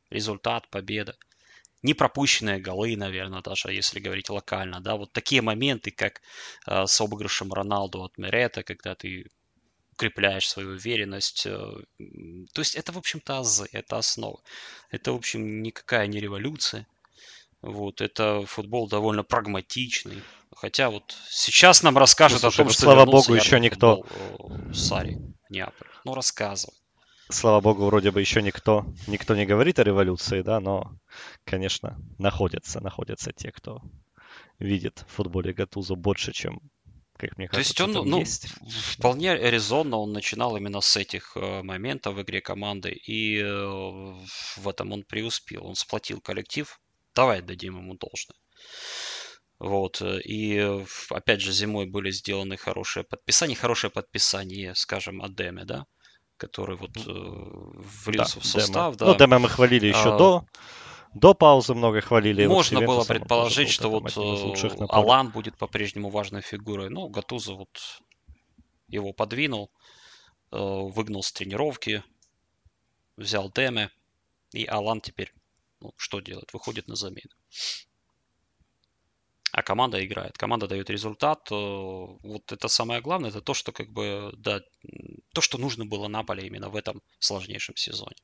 Результат, 0.10 0.70
победа. 0.70 1.16
Не 1.82 1.94
пропущенные 1.94 2.60
голы, 2.60 2.96
наверное, 2.98 3.42
даже 3.42 3.72
если 3.72 4.00
говорить 4.00 4.30
локально. 4.30 4.82
Да? 4.82 4.96
Вот 4.96 5.12
такие 5.12 5.42
моменты, 5.42 5.92
как 5.92 6.22
э, 6.68 6.86
с 6.88 7.02
обыгрышем 7.02 7.54
Роналду 7.54 8.04
от 8.04 8.18
Мерета, 8.18 8.64
когда 8.64 8.96
ты 8.96 9.26
укрепляешь 9.92 10.50
свою 10.50 10.72
уверенность. 10.72 11.46
Э, 11.46 11.52
то 12.54 12.62
есть 12.62 12.76
это, 12.76 12.92
в 12.92 12.98
общем-то, 12.98 13.40
азы, 13.40 13.68
это 13.72 13.98
основа. 13.98 14.42
Это, 14.90 15.14
в 15.14 15.16
общем, 15.16 15.62
никакая 15.62 16.08
не 16.08 16.20
революция. 16.20 16.88
Вот, 17.66 18.00
это 18.00 18.46
футбол 18.46 18.88
довольно 18.88 19.24
прагматичный. 19.24 20.22
Хотя 20.56 20.92
вот 20.92 21.18
сейчас 21.30 21.82
нам 21.82 21.98
расскажут 21.98 22.44
ну, 22.44 22.52
слушай, 22.52 22.56
о 22.56 22.58
том, 22.58 22.68
ну, 22.68 22.74
что 22.74 22.82
слава 22.84 23.06
богу, 23.06 23.34
еще 23.34 23.60
никто... 23.60 24.06
Э, 24.40 24.74
Сари, 24.74 25.18
Неаполь. 25.50 25.88
Ну, 26.06 26.14
рассказывай. 26.14 26.76
Слава 27.30 27.60
богу, 27.62 27.86
вроде 27.86 28.12
бы 28.12 28.22
еще 28.22 28.44
никто, 28.44 28.86
никто 29.08 29.36
не 29.36 29.48
говорит 29.48 29.80
о 29.80 29.84
революции, 29.84 30.44
да, 30.44 30.60
но, 30.60 30.96
конечно, 31.44 31.98
находятся, 32.20 32.82
находятся 32.82 33.34
те, 33.34 33.52
кто 33.52 33.82
видит 34.60 35.04
в 35.08 35.16
футболе 35.16 35.52
Гатузу 35.52 35.96
больше, 35.96 36.34
чем, 36.34 36.60
как 37.18 37.36
мне 37.38 37.48
кажется, 37.48 37.76
То 37.76 37.84
есть 37.88 37.98
он, 37.98 38.08
ну, 38.08 38.20
есть. 38.20 38.48
вполне 38.94 39.36
резонно 39.36 39.98
он 39.98 40.14
начинал 40.14 40.56
именно 40.56 40.82
с 40.82 40.96
этих 40.98 41.36
э, 41.36 41.64
моментов 41.64 42.14
в 42.14 42.22
игре 42.22 42.42
команды, 42.42 42.92
и 42.92 43.40
э, 43.40 43.44
в 44.58 44.68
этом 44.68 44.92
он 44.92 45.04
преуспел. 45.04 45.66
Он 45.66 45.74
сплотил 45.74 46.22
коллектив, 46.22 46.80
Давай 47.16 47.42
дадим 47.42 47.78
ему 47.78 47.96
должное. 47.96 48.38
Вот. 49.60 50.02
И 50.02 50.84
опять 51.10 51.42
же 51.42 51.52
зимой 51.52 51.86
были 51.86 52.12
сделаны 52.12 52.58
хорошие 52.58 53.04
подписания. 53.04 53.56
Хорошее 53.56 53.92
подписание, 53.92 54.76
скажем, 54.76 55.22
о 55.22 55.30
Деме, 55.30 55.64
да? 55.64 55.86
Который 56.38 56.76
вот 56.76 56.92
влился 56.98 58.36
да, 58.36 58.42
в 58.42 58.46
состав. 58.46 58.98
Демо. 58.98 58.98
Да. 58.98 59.06
Ну, 59.14 59.16
Деме 59.18 59.38
мы 59.38 59.50
хвалили 59.50 59.88
еще 59.88 60.14
а, 60.14 60.18
до 60.18 60.46
до 61.14 61.34
паузы 61.34 61.74
много 61.74 62.02
хвалили. 62.02 62.46
Можно 62.46 62.82
вот 62.82 62.88
было 62.88 63.04
предположить, 63.06 63.70
что 63.70 63.90
вот 63.90 64.12
Алан 64.90 65.30
будет 65.30 65.58
по-прежнему 65.58 66.10
важной 66.10 66.42
фигурой. 66.42 66.90
Ну, 66.90 67.08
Гатуза 67.08 67.54
вот 67.54 68.02
его 68.90 69.14
подвинул, 69.14 69.72
выгнал 70.52 71.24
с 71.24 71.32
тренировки, 71.32 72.04
взял 73.16 73.50
Деме, 73.50 73.90
и 74.52 74.66
Алан 74.66 75.00
теперь 75.00 75.34
ну, 75.86 75.94
что 75.98 76.20
делает? 76.20 76.54
Выходит 76.54 76.88
на 76.88 76.96
замену. 76.96 77.30
А 79.52 79.62
команда 79.64 80.06
играет, 80.06 80.38
команда 80.38 80.68
дает 80.68 80.90
результат. 80.90 81.50
Вот 81.50 82.52
это 82.52 82.68
самое 82.68 83.02
главное, 83.02 83.30
это 83.30 83.42
то, 83.42 83.54
что 83.54 83.72
как 83.72 83.90
бы, 83.90 84.34
да, 84.38 84.62
то, 85.34 85.42
что 85.42 85.58
нужно 85.58 85.86
было 85.86 86.08
Наполе 86.08 86.48
именно 86.48 86.70
в 86.70 86.76
этом 86.76 87.02
сложнейшем 87.20 87.76
сезоне. 87.78 88.18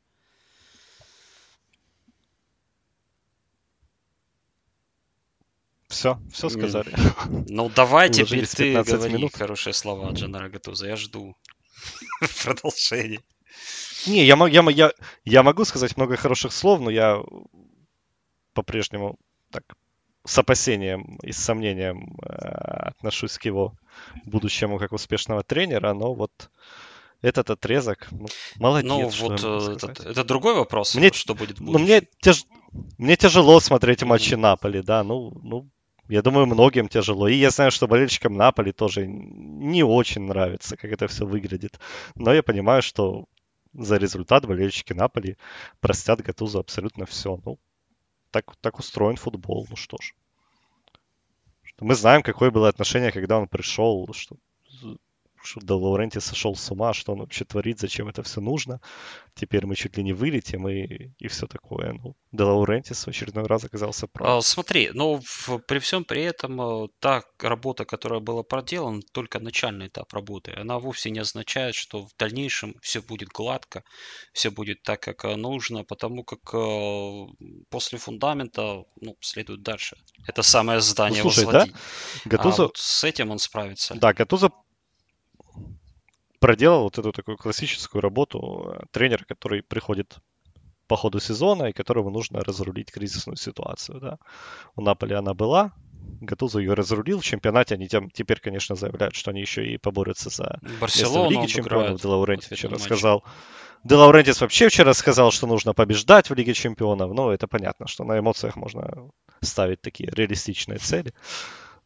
Все, 5.88 6.20
все 6.32 6.50
сказали. 6.50 6.94
Ну, 7.50 7.70
давай 7.70 8.10
теперь 8.10 8.48
ты 8.48 8.82
говори 8.82 9.14
минут. 9.14 9.36
хорошие 9.36 9.74
слова 9.74 10.10
от 10.10 10.16
Джанара 10.16 10.50
Гатуза. 10.50 10.88
Я 10.88 10.96
жду 10.96 11.36
продолжения. 12.44 13.22
Не, 14.08 14.26
я, 14.26 14.36
я, 14.48 14.70
я, 14.70 14.92
я 15.26 15.44
могу 15.44 15.66
сказать 15.66 15.98
много 15.98 16.18
хороших 16.18 16.54
слов, 16.54 16.80
но 16.80 16.90
я 16.90 17.22
по-прежнему 18.54 19.18
так 19.52 19.64
с 20.26 20.38
опасением 20.38 21.18
и 21.24 21.32
с 21.32 21.38
сомнением 21.38 22.18
э, 22.24 22.28
отношусь 22.28 23.38
к 23.38 23.46
его 23.46 23.74
будущему 24.26 24.78
как 24.78 24.92
успешного 24.92 25.44
тренера, 25.44 25.94
но 25.94 26.14
вот 26.14 26.50
этот 27.22 27.50
отрезок, 27.50 28.08
ну, 28.12 28.28
молодец. 28.58 29.20
Ну, 29.20 29.28
вот 29.30 29.44
э, 29.44 29.76
это, 29.76 30.10
это 30.10 30.24
другой 30.24 30.56
вопрос, 30.56 30.96
мне, 30.96 31.12
что 31.12 31.36
будет 31.36 31.60
в 31.60 31.64
Ну, 31.64 31.80
мне, 31.80 32.04
тяж, 32.20 32.46
мне 32.98 33.16
тяжело 33.16 33.60
смотреть 33.60 34.04
матчи 34.04 34.36
Наполи, 34.36 34.82
да, 34.82 35.04
ну, 35.04 35.32
ну, 35.44 35.70
я 36.08 36.22
думаю, 36.22 36.46
многим 36.46 36.88
тяжело. 36.88 37.28
И 37.28 37.36
я 37.36 37.52
знаю, 37.52 37.72
что 37.72 37.88
болельщикам 37.88 38.34
Наполи 38.34 38.72
тоже 38.72 39.08
не 39.08 39.84
очень 39.84 40.24
нравится, 40.24 40.76
как 40.76 40.92
это 40.92 41.08
все 41.08 41.26
выглядит. 41.26 41.80
Но 42.16 42.34
я 42.34 42.44
понимаю, 42.44 42.82
что 42.82 43.26
за 43.74 43.98
результат 43.98 44.46
болельщики 44.46 44.94
Наполи 44.94 45.38
простят 45.80 46.22
Гатузу 46.22 46.60
абсолютно 46.60 47.06
все. 47.06 47.40
Ну, 47.46 47.60
так, 48.32 48.56
так 48.58 48.80
устроен 48.80 49.18
футбол, 49.18 49.68
ну 49.70 49.76
что 49.76 49.98
ж. 49.98 50.14
Мы 51.80 51.96
знаем, 51.96 52.22
какое 52.22 52.52
было 52.52 52.70
отношение, 52.70 53.12
когда 53.12 53.40
он 53.40 53.48
пришел, 53.48 54.08
что 54.14 54.38
что 55.44 55.62
Де 55.62 55.74
Лауренти 55.74 56.20
сошел 56.20 56.56
с 56.56 56.72
ума, 56.72 56.94
что 56.94 57.14
он 57.14 57.20
вообще 57.20 57.46
творит, 57.46 57.80
зачем 57.80 58.08
это 58.08 58.24
все 58.24 58.42
нужно. 58.42 58.80
Теперь 59.34 59.66
мы 59.66 59.76
чуть 59.76 59.98
ли 59.98 60.04
не 60.04 60.14
вылетим 60.14 60.68
и, 60.68 61.12
и 61.18 61.28
все 61.28 61.48
такое. 61.48 61.94
Ну, 61.94 62.16
Де 62.32 62.44
Лаурентис 62.44 63.06
в 63.06 63.08
очередной 63.08 63.46
раз 63.46 63.64
оказался 63.64 64.08
прав. 64.08 64.30
А, 64.30 64.42
смотри, 64.42 64.90
но 64.94 65.16
ну, 65.16 65.22
в, 65.24 65.60
при 65.68 65.80
всем 65.80 66.04
при 66.06 66.24
этом 66.24 66.62
э, 66.62 66.88
та 67.00 67.24
работа, 67.40 67.86
которая 67.86 68.20
была 68.20 68.44
проделана, 68.44 69.02
только 69.12 69.40
начальный 69.40 69.88
этап 69.88 70.14
работы, 70.14 70.54
она 70.58 70.80
вовсе 70.80 71.10
не 71.10 71.20
означает, 71.20 71.76
что 71.76 72.06
в 72.06 72.12
дальнейшем 72.18 72.76
все 72.82 73.02
будет 73.02 73.30
гладко, 73.30 73.84
все 74.34 74.52
будет 74.52 74.84
так, 74.84 75.00
как 75.02 75.26
э, 75.26 75.36
нужно, 75.36 75.84
потому 75.84 76.24
как 76.24 76.54
э, 76.54 77.26
после 77.70 77.98
фундамента 77.98 78.84
ну, 79.00 79.16
следует 79.22 79.62
дальше. 79.62 79.98
Это 80.28 80.44
самое 80.44 80.82
здание 80.82 81.24
ну, 81.24 81.30
слушай, 81.30 81.46
возводить. 81.46 81.74
Да? 81.74 82.38
Гатузо... 82.38 82.64
А 82.64 82.66
вот 82.68 82.78
с 82.78 83.04
этим 83.04 83.32
он 83.32 83.40
справится. 83.40 83.96
Да, 83.96 84.14
Гатузо 84.14 84.52
проделал 86.42 86.84
вот 86.84 86.98
эту 86.98 87.12
такую 87.12 87.38
классическую 87.38 88.02
работу 88.02 88.74
э, 88.74 88.86
тренера, 88.92 89.24
который 89.24 89.62
приходит 89.62 90.18
по 90.88 90.98
ходу 90.98 91.20
сезона 91.20 91.68
и 91.68 91.72
которому 91.72 92.10
нужно 92.10 92.42
разрулить 92.42 92.92
кризисную 92.92 93.38
ситуацию. 93.38 94.02
Да. 94.02 94.18
У 94.76 94.82
Наполи 94.82 95.14
она 95.14 95.34
была, 95.34 95.72
Гатузо 96.20 96.60
ее 96.60 96.74
разрулил. 96.74 97.20
В 97.20 97.24
чемпионате 97.24 97.76
они 97.76 97.88
тем, 97.88 98.10
теперь, 98.10 98.40
конечно, 98.40 98.76
заявляют, 98.76 99.16
что 99.16 99.32
они 99.32 99.42
еще 99.42 99.66
и 99.66 99.78
поборются 99.78 100.30
за 100.30 100.60
Барселону 100.82 101.30
место 101.30 101.40
в 101.40 101.42
Лиге 101.42 101.54
Чемпионов. 101.54 102.02
Делаурентис 102.02 102.50
вчера 102.50 102.72
матче. 102.72 102.84
сказал. 102.84 103.24
Делаурентис 103.84 104.42
вообще 104.42 104.68
вчера 104.68 104.94
сказал, 104.94 105.32
что 105.32 105.48
нужно 105.48 105.74
побеждать 105.74 106.30
в 106.30 106.34
Лиге 106.34 106.54
Чемпионов. 106.54 107.14
Ну, 107.14 107.30
это 107.30 107.48
понятно, 107.48 107.88
что 107.88 108.04
на 108.04 108.20
эмоциях 108.20 108.56
можно 108.56 109.12
ставить 109.42 109.82
такие 109.82 110.10
реалистичные 110.12 110.80
цели. 110.80 111.14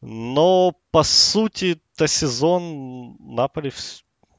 Но, 0.02 0.74
по 0.92 1.04
сути, 1.04 1.82
то 1.98 2.08
сезон 2.08 3.18
Наполи 3.20 3.70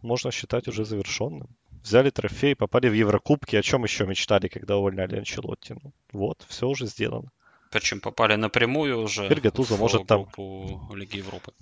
можно 0.06 0.30
считать 0.30 0.68
уже 0.68 0.84
завершенным. 0.84 1.48
Взяли 1.82 2.10
трофей, 2.10 2.56
попали 2.56 2.88
в 2.88 2.94
Еврокубки. 2.94 3.56
О 3.56 3.62
чем 3.62 3.84
еще 3.84 4.06
мечтали, 4.06 4.48
когда 4.48 4.76
увольняли 4.76 5.18
Анчелотти? 5.18 5.76
Ну, 5.82 5.92
вот, 6.12 6.44
все 6.48 6.66
уже 6.66 6.86
сделано. 6.86 7.30
Причем 7.70 8.00
попали 8.00 8.36
напрямую 8.36 9.02
уже 9.02 9.24
Теперь 9.24 9.40
Гатузо 9.40 9.76
может 9.76 10.06
там... 10.06 10.26
Лиги 10.94 11.18
Европы. 11.18 11.52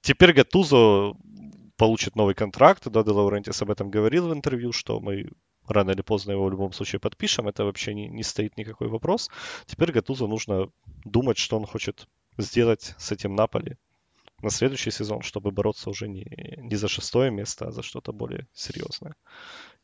Теперь 0.00 0.32
Гатузо 0.32 1.14
получит 1.76 2.16
новый 2.16 2.34
контракт. 2.34 2.88
Да, 2.88 3.02
Де 3.02 3.10
Лаурентис 3.10 3.62
об 3.62 3.70
этом 3.70 3.90
говорил 3.90 4.28
в 4.28 4.32
интервью, 4.32 4.72
что 4.72 5.00
мы 5.00 5.30
рано 5.66 5.90
или 5.90 6.02
поздно 6.02 6.32
его 6.32 6.46
в 6.46 6.50
любом 6.50 6.72
случае 6.72 7.00
подпишем. 7.00 7.48
Это 7.48 7.64
вообще 7.64 7.94
не, 7.94 8.08
не 8.08 8.22
стоит 8.22 8.56
никакой 8.56 8.88
вопрос. 8.88 9.30
Теперь 9.66 9.92
Гатузо 9.92 10.26
нужно 10.26 10.70
думать, 11.04 11.38
что 11.38 11.56
он 11.56 11.66
хочет 11.66 12.08
сделать 12.38 12.94
с 12.98 13.12
этим 13.12 13.34
Наполи 13.34 13.76
на 14.42 14.50
следующий 14.50 14.90
сезон, 14.90 15.22
чтобы 15.22 15.50
бороться 15.50 15.90
уже 15.90 16.08
не, 16.08 16.26
не 16.58 16.76
за 16.76 16.88
шестое 16.88 17.30
место, 17.30 17.68
а 17.68 17.72
за 17.72 17.82
что-то 17.82 18.12
более 18.12 18.46
серьезное. 18.52 19.14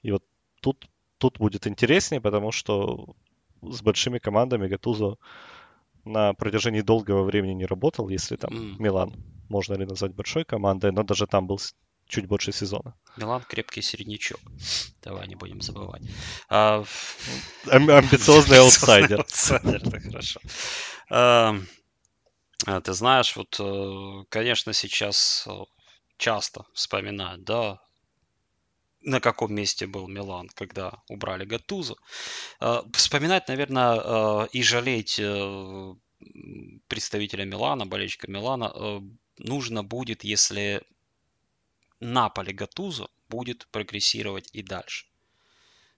И 0.02 0.12
вот 0.12 0.24
тут, 0.60 0.86
тут 1.18 1.38
будет 1.38 1.66
интереснее, 1.66 2.20
потому 2.20 2.52
что 2.52 3.14
с 3.62 3.82
большими 3.82 4.18
командами 4.18 4.68
Гатузо 4.68 5.16
на 6.04 6.34
протяжении 6.34 6.82
долгого 6.82 7.24
времени 7.24 7.54
не 7.54 7.66
работал, 7.66 8.08
если 8.08 8.36
там 8.36 8.52
mm. 8.52 8.76
Милан 8.78 9.12
можно 9.48 9.74
ли 9.74 9.86
назвать 9.86 10.14
большой 10.14 10.44
командой, 10.44 10.92
но 10.92 11.02
даже 11.02 11.26
там 11.26 11.46
был 11.46 11.60
чуть 12.06 12.26
больше 12.26 12.52
сезона. 12.52 12.94
Милан 13.16 13.42
крепкий 13.42 13.82
середнячок. 13.82 14.40
Давай 15.02 15.26
не 15.28 15.36
будем 15.36 15.60
забывать. 15.60 16.02
А... 16.48 16.84
Ам- 17.70 17.90
амбициозный 17.90 18.58
аутсайдер. 18.58 19.20
Аутсайдер, 19.20 20.00
хорошо. 20.02 20.40
А, 22.66 22.80
ты 22.80 22.92
знаешь, 22.92 23.36
вот, 23.36 23.56
э, 23.60 24.24
конечно, 24.28 24.72
сейчас 24.72 25.46
э, 25.46 25.52
часто 26.16 26.66
вспоминают, 26.72 27.44
да, 27.44 27.80
на 29.00 29.20
каком 29.20 29.54
месте 29.54 29.86
был 29.86 30.08
Милан, 30.08 30.48
когда 30.48 31.02
убрали 31.08 31.44
Гатузу. 31.44 31.96
А, 32.60 32.84
вспоминать, 32.92 33.48
наверное, 33.48 34.00
э, 34.44 34.48
и 34.52 34.62
жалеть 34.62 35.20
представителя 36.88 37.44
Милана, 37.44 37.86
болельщика 37.86 38.28
Милана, 38.28 39.00
нужно 39.38 39.84
будет, 39.84 40.24
если 40.24 40.82
Наполе 42.00 42.52
Гатузо 42.52 43.08
будет 43.28 43.68
прогрессировать 43.68 44.48
и 44.52 44.62
дальше. 44.62 45.06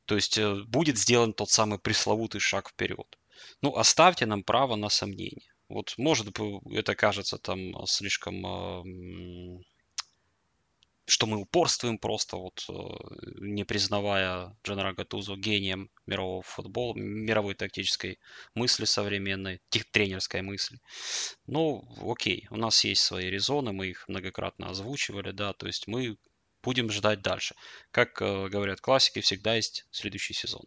То 0.05 0.17
есть 0.17 0.39
будет 0.67 0.99
сделан 0.99 1.33
тот 1.33 1.51
самый 1.51 1.79
пресловутый 1.79 2.41
шаг 2.41 2.69
вперед. 2.69 3.19
Ну, 3.63 3.75
оставьте 3.77 4.27
нам 4.27 4.43
право 4.43 4.77
на 4.77 4.91
сомнение. 4.91 5.50
Вот 5.71 5.95
может 5.97 6.33
быть 6.33 6.77
это 6.77 6.95
кажется 6.95 7.39
там 7.39 7.87
слишком 7.87 8.45
что 11.11 11.27
мы 11.27 11.39
упорствуем 11.39 11.99
просто, 11.99 12.37
вот 12.37 12.65
э, 12.69 12.73
не 13.41 13.65
признавая 13.65 14.57
Дженера 14.65 14.93
Гатузо 14.93 15.35
гением 15.35 15.91
мирового 16.07 16.43
футбола, 16.43 16.95
мировой 16.95 17.55
тактической 17.55 18.21
мысли 18.55 18.85
современной, 18.85 19.61
тренерской 19.93 20.43
мысли. 20.43 20.79
Ну, 21.47 21.85
окей, 22.01 22.47
у 22.51 22.57
нас 22.57 22.85
есть 22.85 23.03
свои 23.03 23.27
резоны, 23.27 23.73
мы 23.73 23.89
их 23.89 24.09
многократно 24.09 24.71
озвучивали, 24.71 25.33
да, 25.33 25.53
то 25.53 25.67
есть 25.67 25.89
мы 25.89 26.17
будем 26.63 26.91
ждать 26.91 27.23
дальше. 27.23 27.57
Как 27.91 28.23
э, 28.23 28.49
говорят 28.49 28.81
классики, 28.81 29.21
всегда 29.21 29.57
есть 29.57 29.87
следующий 29.91 30.35
сезон. 30.35 30.63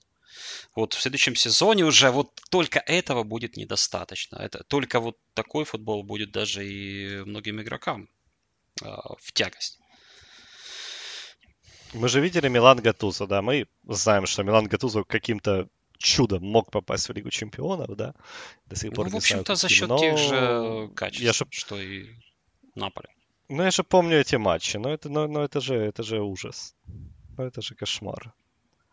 Вот 0.76 0.93
в 0.93 1.02
следующем 1.02 1.36
сезоне 1.36 1.86
уже 1.86 2.12
вот 2.12 2.39
только 2.50 2.80
этого 2.80 3.24
будет 3.24 3.58
недостаточно. 3.58 4.38
Это 4.38 4.63
только 4.63 5.00
вот 5.00 5.17
такой 5.34 5.65
футбол 5.65 6.04
будет 6.04 6.32
даже 6.32 6.65
и 6.65 7.24
многим 7.26 7.62
игрокам 7.62 8.10
э, 8.82 8.86
в 9.19 9.32
тягость. 9.34 9.80
Мы 11.93 12.08
же 12.10 12.22
видели 12.22 12.50
Милан 12.50 12.80
Гатузо, 12.80 13.28
да, 13.28 13.41
мы 13.41 13.67
знаем, 13.88 14.26
что 14.26 14.43
Милан 14.43 14.65
Гатузо 14.65 15.04
каким-то 15.04 15.69
чудом 15.98 16.43
мог 16.43 16.72
попасть 16.72 17.08
в 17.08 17.13
Лигу 17.13 17.30
Чемпионов, 17.30 17.96
да, 17.96 18.13
до 18.65 18.76
сих 18.76 18.93
пор 18.93 19.06
ну, 19.06 19.12
в 19.13 19.15
общем-то, 19.17 19.56
за 19.56 19.69
счет 19.69 19.89
но... 19.89 19.98
тех 20.00 20.17
же 20.17 20.89
качеств, 20.96 21.24
я 21.24 21.34
же... 21.34 21.46
что 21.52 21.80
и 21.80 22.10
Наполе. 22.76 23.10
Ну, 23.50 23.63
я 23.63 23.72
же 23.72 23.84
помню 23.84 24.19
эти 24.19 24.36
матчи, 24.36 24.78
но 24.78 24.89
это, 24.89 25.10
но, 25.10 25.28
но 25.28 25.43
это 25.43 25.62
же, 25.62 25.76
это 25.76 26.02
же 26.04 26.22
ужас. 26.22 26.76
Ну, 27.38 27.43
это 27.43 27.62
же 27.62 27.76
кошмар. 27.76 28.34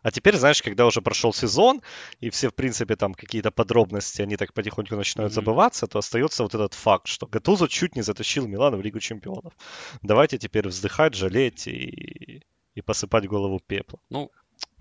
А 0.01 0.11
теперь, 0.11 0.35
знаешь, 0.35 0.61
когда 0.61 0.85
уже 0.85 1.01
прошел 1.01 1.33
сезон, 1.33 1.81
и 2.19 2.29
все, 2.29 2.49
в 2.49 2.55
принципе, 2.55 2.95
там 2.95 3.13
какие-то 3.13 3.51
подробности, 3.51 4.21
они 4.21 4.35
так 4.35 4.53
потихоньку 4.53 4.95
начинают 4.95 5.31
mm-hmm. 5.31 5.35
забываться, 5.35 5.87
то 5.87 5.99
остается 5.99 6.43
вот 6.43 6.55
этот 6.55 6.73
факт, 6.73 7.07
что 7.07 7.27
Гатузо 7.27 7.67
чуть 7.67 7.95
не 7.95 8.01
затащил 8.01 8.47
Милана 8.47 8.77
в 8.77 8.81
Лигу 8.81 8.99
Чемпионов. 8.99 9.53
Давайте 10.01 10.37
теперь 10.37 10.67
вздыхать, 10.67 11.13
жалеть 11.13 11.67
и, 11.67 12.43
и 12.73 12.81
посыпать 12.81 13.27
голову 13.27 13.59
пепла. 13.59 13.99
Ну, 14.09 14.31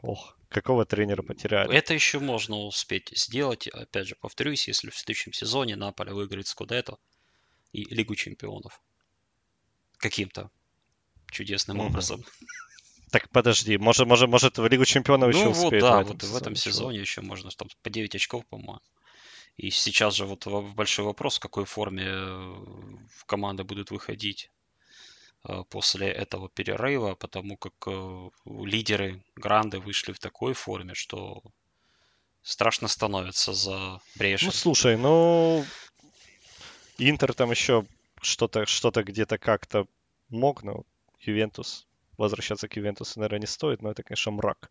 Ох, 0.02 0.38
какого 0.48 0.87
тренера 0.87 1.22
потеряли. 1.22 1.74
Это 1.74 1.94
еще 1.94 2.18
можно 2.18 2.56
успеть 2.56 3.12
сделать. 3.14 3.68
Опять 3.68 4.09
же, 4.09 4.14
повторюсь, 4.14 4.66
если 4.68 4.90
в 4.90 4.96
следующем 4.96 5.33
сезоне 5.33 5.76
Наполе 5.76 6.12
выиграет 6.12 6.46
Скудетто 6.46 6.98
и 7.72 7.85
Лигу 7.85 8.14
Чемпионов. 8.14 8.80
Каким-то 9.98 10.50
чудесным 11.30 11.80
mm-hmm. 11.80 11.87
образом. 11.87 12.24
Так 13.11 13.29
подожди, 13.31 13.77
может, 13.77 14.07
может, 14.07 14.29
может 14.29 14.59
в 14.59 14.66
Лигу 14.66 14.85
Чемпионов 14.85 15.33
ну, 15.33 15.38
еще 15.38 15.49
вот, 15.49 15.64
успеет? 15.64 15.83
Да, 15.83 16.03
в 16.03 16.09
вот 16.09 16.23
в 16.23 16.37
этом 16.37 16.55
сезоне 16.55 17.01
еще 17.01 17.20
можно 17.20 17.51
там 17.51 17.68
по 17.83 17.90
9 17.90 18.14
очков, 18.14 18.46
по-моему. 18.46 18.81
И 19.57 19.70
сейчас 19.70 20.14
же 20.14 20.27
вот 20.27 20.46
большой 20.46 21.05
вопрос, 21.05 21.37
в 21.37 21.40
какой 21.40 21.64
форме 21.64 22.05
э, 22.07 22.55
команда 23.27 23.64
будет 23.64 23.90
выходить 23.90 24.51
э, 25.44 25.64
после 25.68 26.09
этого 26.09 26.49
перерыва, 26.49 27.14
потому 27.14 27.57
как 27.57 27.75
э, 27.87 28.31
лидеры 28.46 29.23
Гранды 29.37 29.81
вышли 29.81 30.12
в 30.12 30.18
такой 30.18 30.55
форме, 30.55 30.94
что 30.94 31.42
страшно 32.42 32.88
становится 32.88 33.53
за 33.53 34.01
брешь. 34.14 34.42
Ну, 34.42 34.53
слушай, 34.53 34.96
ну, 34.96 35.64
Интер 36.96 37.35
там 37.35 37.51
еще 37.51 37.85
что-то 38.23 38.66
что 38.66 38.90
где-то 38.90 39.37
как-то 39.37 39.87
мог, 40.29 40.62
но 40.62 40.85
Ювентус 41.18 41.87
возвращаться 42.20 42.68
к 42.68 42.76
Ювентусу, 42.76 43.18
наверное, 43.18 43.40
не 43.40 43.46
стоит, 43.46 43.83
но 43.83 43.90
это, 43.90 44.02
конечно, 44.02 44.33
мрак. 44.33 44.70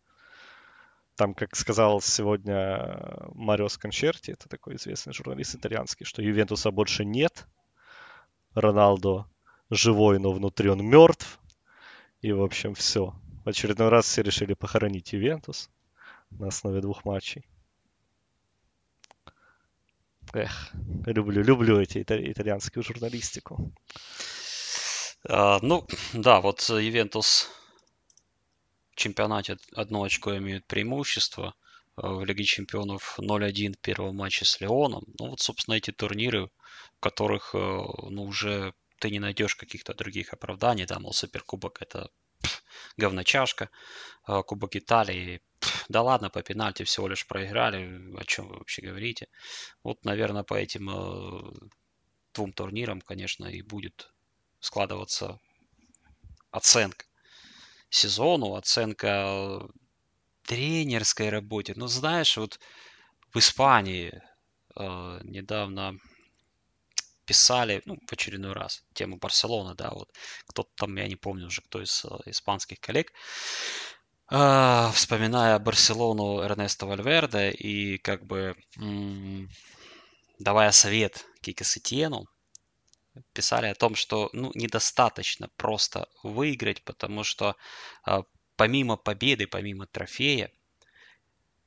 Там, 1.16 1.34
как 1.34 1.54
сказал 1.54 2.00
сегодня 2.00 3.28
Марио 3.34 3.68
Скончерти, 3.68 4.30
это 4.30 4.48
такой 4.48 4.76
известный 4.76 5.12
журналист 5.12 5.54
итальянский, 5.54 6.06
что 6.06 6.22
Ювентуса 6.22 6.70
больше 6.70 7.04
нет. 7.04 7.46
Роналдо 8.54 9.26
живой, 9.68 10.18
но 10.18 10.32
внутри 10.32 10.70
он 10.70 10.84
мертв. 10.84 11.38
И, 12.22 12.32
в 12.32 12.42
общем, 12.42 12.74
все. 12.74 13.14
В 13.44 13.48
очередной 13.48 13.88
раз 13.88 14.06
все 14.06 14.22
решили 14.22 14.54
похоронить 14.54 15.12
Ювентус 15.12 15.70
на 16.30 16.48
основе 16.48 16.80
двух 16.80 17.04
матчей. 17.04 17.46
Эх, 20.32 20.70
люблю, 21.06 21.42
люблю 21.42 21.80
эти 21.80 22.02
итальянскую 22.02 22.82
журналистику. 22.82 23.72
А, 25.28 25.58
ну, 25.62 25.86
да, 26.14 26.40
вот 26.40 26.60
Ювентус 26.68 27.50
в 28.92 28.96
чемпионате 28.96 29.56
одно 29.74 30.02
очко 30.02 30.36
имеет 30.36 30.66
преимущество. 30.66 31.54
А, 31.96 32.12
в 32.12 32.24
Лиге 32.24 32.44
чемпионов 32.44 33.18
0-1 33.18 33.74
первого 33.80 34.12
матча 34.12 34.44
с 34.44 34.60
Леоном. 34.60 35.04
Ну, 35.18 35.30
вот, 35.30 35.40
собственно, 35.40 35.74
эти 35.74 35.90
турниры, 35.90 36.46
в 36.96 37.00
которых, 37.00 37.54
а, 37.54 37.58
ну, 37.58 38.24
уже 38.24 38.74
ты 38.98 39.10
не 39.10 39.18
найдешь 39.18 39.56
каких-то 39.56 39.94
других 39.94 40.32
оправданий. 40.32 40.86
Да, 40.86 40.98
мол, 40.98 41.12
Суперкубок 41.12 41.82
это 41.82 42.10
пф, 42.42 42.62
говночашка. 42.96 43.70
Кубок 44.46 44.76
Италии, 44.76 45.40
да 45.88 46.02
ладно, 46.02 46.30
по 46.30 46.42
пенальти 46.42 46.84
всего 46.84 47.08
лишь 47.08 47.26
проиграли. 47.26 48.16
О 48.16 48.24
чем 48.24 48.48
вы 48.48 48.58
вообще 48.58 48.82
говорите? 48.82 49.28
Вот, 49.82 50.04
наверное, 50.04 50.44
по 50.44 50.54
этим 50.54 51.70
двум 52.34 52.52
турнирам, 52.52 53.00
конечно, 53.00 53.46
и 53.46 53.62
будет 53.62 54.12
складываться 54.60 55.40
оценка 56.50 57.04
сезону, 57.90 58.54
оценка 58.56 59.62
тренерской 60.44 61.30
работе. 61.30 61.74
Ну, 61.76 61.88
знаешь, 61.88 62.36
вот 62.36 62.60
в 63.34 63.38
Испании 63.38 64.22
э, 64.76 65.20
недавно 65.24 65.98
писали, 67.24 67.82
ну, 67.86 67.96
в 68.06 68.12
очередной 68.12 68.52
раз, 68.52 68.82
тему 68.94 69.16
Барселоны, 69.16 69.74
да, 69.74 69.90
вот 69.90 70.08
кто-то 70.46 70.70
там, 70.76 70.96
я 70.96 71.06
не 71.06 71.16
помню 71.16 71.46
уже, 71.46 71.62
кто 71.62 71.80
из 71.82 72.04
э, 72.04 72.08
испанских 72.26 72.80
коллег, 72.80 73.12
э, 74.32 74.90
вспоминая 74.94 75.58
Барселону 75.58 76.40
Эрнеста 76.42 76.86
Вальверде 76.86 77.50
и 77.50 77.98
как 77.98 78.24
бы 78.26 78.56
м- 78.78 79.48
давая 80.38 80.72
совет 80.72 81.26
Кике 81.42 81.64
Сетьену, 81.64 82.26
писали 83.32 83.66
о 83.66 83.74
том, 83.74 83.94
что 83.94 84.30
ну, 84.32 84.50
недостаточно 84.54 85.48
просто 85.56 86.08
выиграть, 86.22 86.82
потому 86.84 87.24
что 87.24 87.56
э, 88.06 88.22
помимо 88.56 88.96
победы, 88.96 89.46
помимо 89.46 89.86
трофея, 89.86 90.52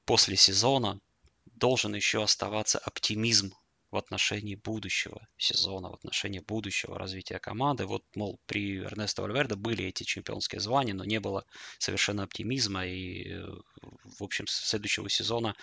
после 0.06 0.38
сезона 0.38 1.00
должен 1.46 1.96
еще 1.96 2.24
оставаться 2.24 2.80
оптимизм 2.80 3.54
в 3.94 3.98
отношении 3.98 4.56
будущего 4.56 5.28
сезона, 5.38 5.90
в 5.90 5.94
отношении 5.94 6.40
будущего 6.40 6.98
развития 6.98 7.38
команды. 7.40 7.86
Вот, 7.86 8.04
мол, 8.16 8.40
при 8.48 8.80
Эрнесто 8.80 9.22
Вальверде 9.22 9.56
были 9.56 9.86
эти 9.86 10.04
чемпионские 10.04 10.62
звания, 10.62 10.96
но 10.96 11.06
не 11.06 11.20
было 11.20 11.46
совершенно 11.78 12.24
оптимизма. 12.24 12.88
И, 12.88 13.30
э, 13.30 13.46
в 14.18 14.24
общем, 14.24 14.48
следующего 14.48 15.10
сезона 15.10 15.56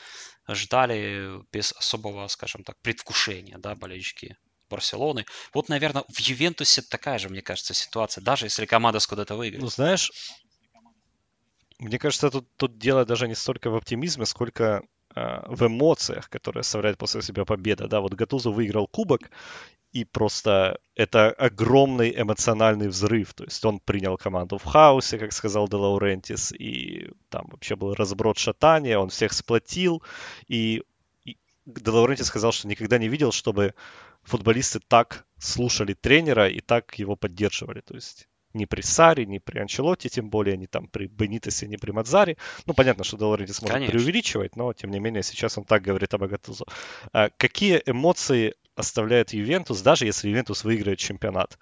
ждали 0.49 1.43
без 1.53 1.73
особого, 1.73 2.29
скажем 2.29 2.63
так, 2.63 2.79
предвкушения, 2.83 3.59
да, 3.59 3.75
болельщики 3.75 4.37
Барселоны. 4.71 5.27
Вот, 5.53 5.69
наверное, 5.69 6.05
в 6.09 6.19
Ювентусе 6.21 6.83
такая 6.83 7.19
же, 7.19 7.29
мне 7.29 7.43
кажется, 7.43 7.75
ситуация, 7.75 8.23
даже 8.23 8.47
если 8.47 8.67
команда 8.67 9.01
с 9.01 9.07
куда-то 9.07 9.35
выиграет. 9.35 9.63
Ну, 9.63 9.69
знаешь, 9.69 10.11
мне 11.81 11.99
кажется, 11.99 12.31
тут, 12.31 12.47
тут 12.57 12.79
дело 12.79 13.05
даже 13.05 13.27
не 13.27 13.35
столько 13.35 13.71
в 13.71 13.77
оптимизме, 13.77 14.27
сколько 14.27 14.83
э, 15.15 15.41
в 15.47 15.67
эмоциях, 15.67 16.29
которые 16.29 16.61
оставляет 16.61 16.99
после 16.99 17.23
себя 17.23 17.45
победа. 17.45 17.89
Да, 17.89 18.01
вот 18.01 18.13
Гатузо 18.13 18.51
выиграл 18.51 18.87
кубок, 18.87 19.31
и 19.93 20.05
просто 20.05 20.79
это 20.95 21.31
огромный 21.31 22.15
эмоциональный 22.21 22.89
взрыв. 22.89 23.35
То 23.35 23.45
есть 23.45 23.65
он 23.65 23.81
принял 23.81 24.17
команду 24.17 24.59
в 24.59 24.65
хаосе, 24.65 25.19
как 25.19 25.33
сказал 25.33 25.69
Де 25.69 25.77
Лаурентис, 25.77 26.53
и 26.53 27.11
там 27.29 27.49
вообще 27.51 27.77
был 27.77 27.95
разброд 27.95 28.39
шатания, 28.39 28.99
он 28.99 29.09
всех 29.09 29.33
сплотил, 29.33 30.03
и, 30.49 30.83
и 31.25 31.39
Де 31.67 31.91
Лаурентис 31.91 32.27
сказал, 32.27 32.53
что 32.53 32.69
никогда 32.69 32.99
не 32.99 33.09
видел, 33.09 33.33
чтобы 33.33 33.75
футболисты 34.23 34.81
так 34.87 35.27
слушали 35.39 35.95
тренера 35.95 36.49
и 36.49 36.61
так 36.61 36.99
его 36.99 37.17
поддерживали. 37.17 37.81
То 37.81 37.95
есть 37.95 38.29
ни 38.53 38.65
при 38.65 38.81
Саре, 38.81 39.27
ни 39.27 39.39
при 39.39 39.61
Анчелоте, 39.61 40.09
тем 40.09 40.29
более, 40.29 40.57
ни 40.57 40.67
там 40.67 40.89
при 40.89 41.07
Бенитесе, 41.07 41.69
ни 41.69 41.77
при 41.77 41.93
Мадзаре. 41.93 42.37
Ну, 42.67 42.75
понятно, 42.75 43.05
что 43.05 43.17
Долоридис 43.17 43.63
может 43.63 43.75
Конечно. 43.75 43.93
преувеличивать, 43.93 44.57
но, 44.57 44.73
тем 44.73 44.91
не 44.91 44.99
менее, 44.99 45.23
сейчас 45.23 45.57
он 45.57 45.65
так 45.65 45.83
говорит 45.83 46.13
об 46.15 46.25
Агатузо. 46.25 46.65
А 47.13 47.31
какие 47.37 47.83
эмоции 47.87 48.55
оставляет 48.75 49.33
Ювентус, 49.33 49.83
даже 49.83 50.07
если 50.07 50.29
Ювентус 50.29 50.65
выиграет 50.65 50.99
чемпионат? 50.99 51.59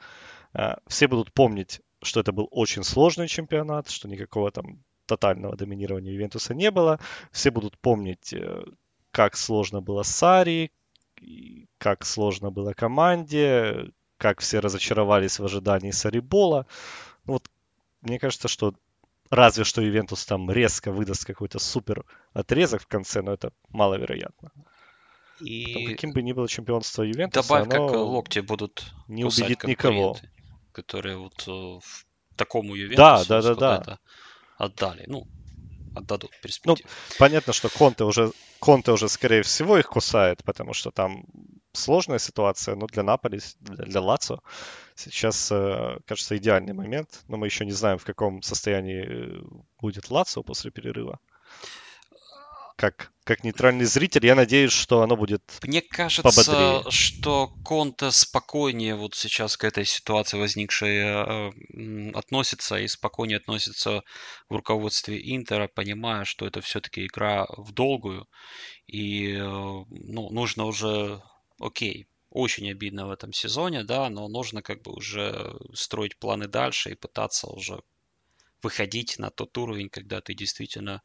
А, 0.54 0.78
все 0.86 1.08
будут 1.08 1.32
помнить, 1.32 1.80
что 2.02 2.20
это 2.20 2.32
был 2.32 2.48
очень 2.50 2.84
сложный 2.84 3.28
чемпионат, 3.28 3.90
что 3.90 4.08
никакого 4.08 4.50
там 4.50 4.82
тотального 5.06 5.56
доминирования 5.56 6.12
Ювентуса 6.12 6.54
не 6.54 6.70
было. 6.70 7.00
Все 7.32 7.50
будут 7.50 7.78
помнить, 7.78 8.32
э, 8.32 8.62
как 9.10 9.36
сложно 9.36 9.80
было 9.80 10.02
Сари, 10.02 10.70
как 11.78 12.04
сложно 12.04 12.50
было 12.50 12.72
команде, 12.72 13.90
как 14.16 14.40
все 14.40 14.58
разочаровались 14.58 15.38
в 15.38 15.44
ожидании 15.44 15.90
Сарибола. 15.90 16.66
Ну, 17.24 17.34
вот 17.34 17.50
мне 18.02 18.18
кажется, 18.18 18.48
что 18.48 18.74
разве 19.30 19.64
что 19.64 19.82
Ювентус 19.82 20.24
там 20.26 20.50
резко 20.50 20.92
выдаст 20.92 21.24
какой-то 21.24 21.58
супер 21.58 22.04
отрезок 22.32 22.82
в 22.82 22.86
конце, 22.86 23.22
но 23.22 23.32
это 23.32 23.52
маловероятно. 23.68 24.50
И 25.40 25.66
Потом, 25.66 25.86
каким 25.86 26.12
бы 26.12 26.22
ни 26.22 26.32
было 26.32 26.48
чемпионство 26.48 27.02
Ювентуса, 27.02 27.48
добавь, 27.48 27.68
как 27.68 27.92
локти 27.92 28.40
будут 28.40 28.92
не 29.06 29.24
убедит 29.24 29.64
никого. 29.64 30.16
Которые 30.72 31.16
вот 31.16 31.44
э, 31.46 31.50
в 31.50 32.06
такому 32.36 32.74
Ювентусу 32.74 33.28
да, 33.28 33.42
да, 33.42 33.54
да, 33.54 33.78
да. 33.80 33.98
отдали. 34.56 35.04
Ну, 35.06 35.26
отдадут 35.98 36.30
Ну, 36.64 36.76
понятно, 37.18 37.52
что 37.52 37.68
Конте 37.68 38.04
уже, 38.04 38.32
Конте 38.58 38.92
уже, 38.92 39.08
скорее 39.08 39.42
всего, 39.42 39.78
их 39.78 39.86
кусает, 39.88 40.42
потому 40.44 40.72
что 40.72 40.90
там 40.90 41.24
сложная 41.72 42.18
ситуация, 42.18 42.74
но 42.74 42.86
для 42.86 43.02
Наполи, 43.02 43.40
для, 43.60 43.84
для 43.84 44.00
Лацо 44.00 44.40
сейчас, 44.94 45.50
э, 45.52 45.98
кажется, 46.06 46.36
идеальный 46.36 46.74
момент. 46.74 47.22
Но 47.28 47.36
мы 47.36 47.46
еще 47.46 47.64
не 47.64 47.72
знаем, 47.72 47.98
в 47.98 48.04
каком 48.04 48.42
состоянии 48.42 49.04
э, 49.06 49.42
будет 49.80 50.10
Лацо 50.10 50.42
после 50.42 50.70
перерыва 50.70 51.18
как, 52.78 53.12
как 53.24 53.42
нейтральный 53.42 53.86
зритель, 53.86 54.24
я 54.24 54.36
надеюсь, 54.36 54.70
что 54.70 55.02
оно 55.02 55.16
будет 55.16 55.42
Мне 55.64 55.82
кажется, 55.82 56.22
пободрее. 56.22 56.88
что 56.90 57.48
Конте 57.64 58.12
спокойнее 58.12 58.94
вот 58.94 59.16
сейчас 59.16 59.56
к 59.56 59.64
этой 59.64 59.84
ситуации 59.84 60.38
возникшей 60.38 60.98
э, 60.98 62.12
относится 62.14 62.76
и 62.76 62.86
спокойнее 62.86 63.38
относится 63.38 64.04
в 64.48 64.54
руководстве 64.54 65.20
Интера, 65.34 65.66
понимая, 65.66 66.24
что 66.24 66.46
это 66.46 66.60
все-таки 66.60 67.04
игра 67.04 67.46
в 67.56 67.72
долгую. 67.72 68.28
И 68.86 69.32
э, 69.32 69.40
ну, 69.40 70.30
нужно 70.30 70.64
уже, 70.64 71.20
окей, 71.58 72.06
очень 72.30 72.70
обидно 72.70 73.08
в 73.08 73.10
этом 73.10 73.32
сезоне, 73.32 73.82
да, 73.82 74.08
но 74.08 74.28
нужно 74.28 74.62
как 74.62 74.82
бы 74.82 74.92
уже 74.92 75.52
строить 75.74 76.16
планы 76.16 76.46
дальше 76.46 76.92
и 76.92 76.94
пытаться 76.94 77.48
уже 77.48 77.82
выходить 78.62 79.18
на 79.18 79.30
тот 79.30 79.58
уровень, 79.58 79.88
когда 79.88 80.20
ты 80.20 80.34
действительно 80.34 81.02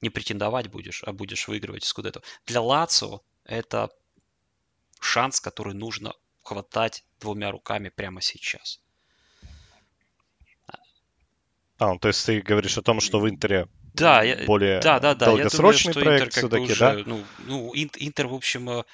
не 0.00 0.10
претендовать 0.10 0.68
будешь, 0.68 1.02
а 1.04 1.12
будешь 1.12 1.48
выигрывать 1.48 1.84
Скудетто. 1.84 2.22
Для 2.46 2.60
Лацио 2.60 3.22
это 3.44 3.90
шанс, 5.00 5.40
который 5.40 5.74
нужно 5.74 6.14
хватать 6.42 7.04
двумя 7.20 7.50
руками 7.50 7.88
прямо 7.88 8.20
сейчас. 8.20 8.80
А, 11.78 11.92
ну, 11.92 11.98
то 11.98 12.08
есть 12.08 12.24
ты 12.24 12.40
говоришь 12.40 12.78
о 12.78 12.82
том, 12.82 13.00
что 13.00 13.20
в 13.20 13.28
Интере 13.28 13.68
да, 13.92 14.22
более 14.46 14.80
да, 14.80 15.00
да, 15.00 15.14
да. 15.14 15.26
долгосрочный 15.26 15.90
я 15.90 15.94
думаю, 15.94 16.18
проект 16.18 16.32
все-таки, 16.34 16.74
да? 16.74 17.02
Ну, 17.06 17.24
ну, 17.46 17.72
Интер, 17.74 18.26
в 18.26 18.34
общем, 18.34 18.68
э, 18.70 18.84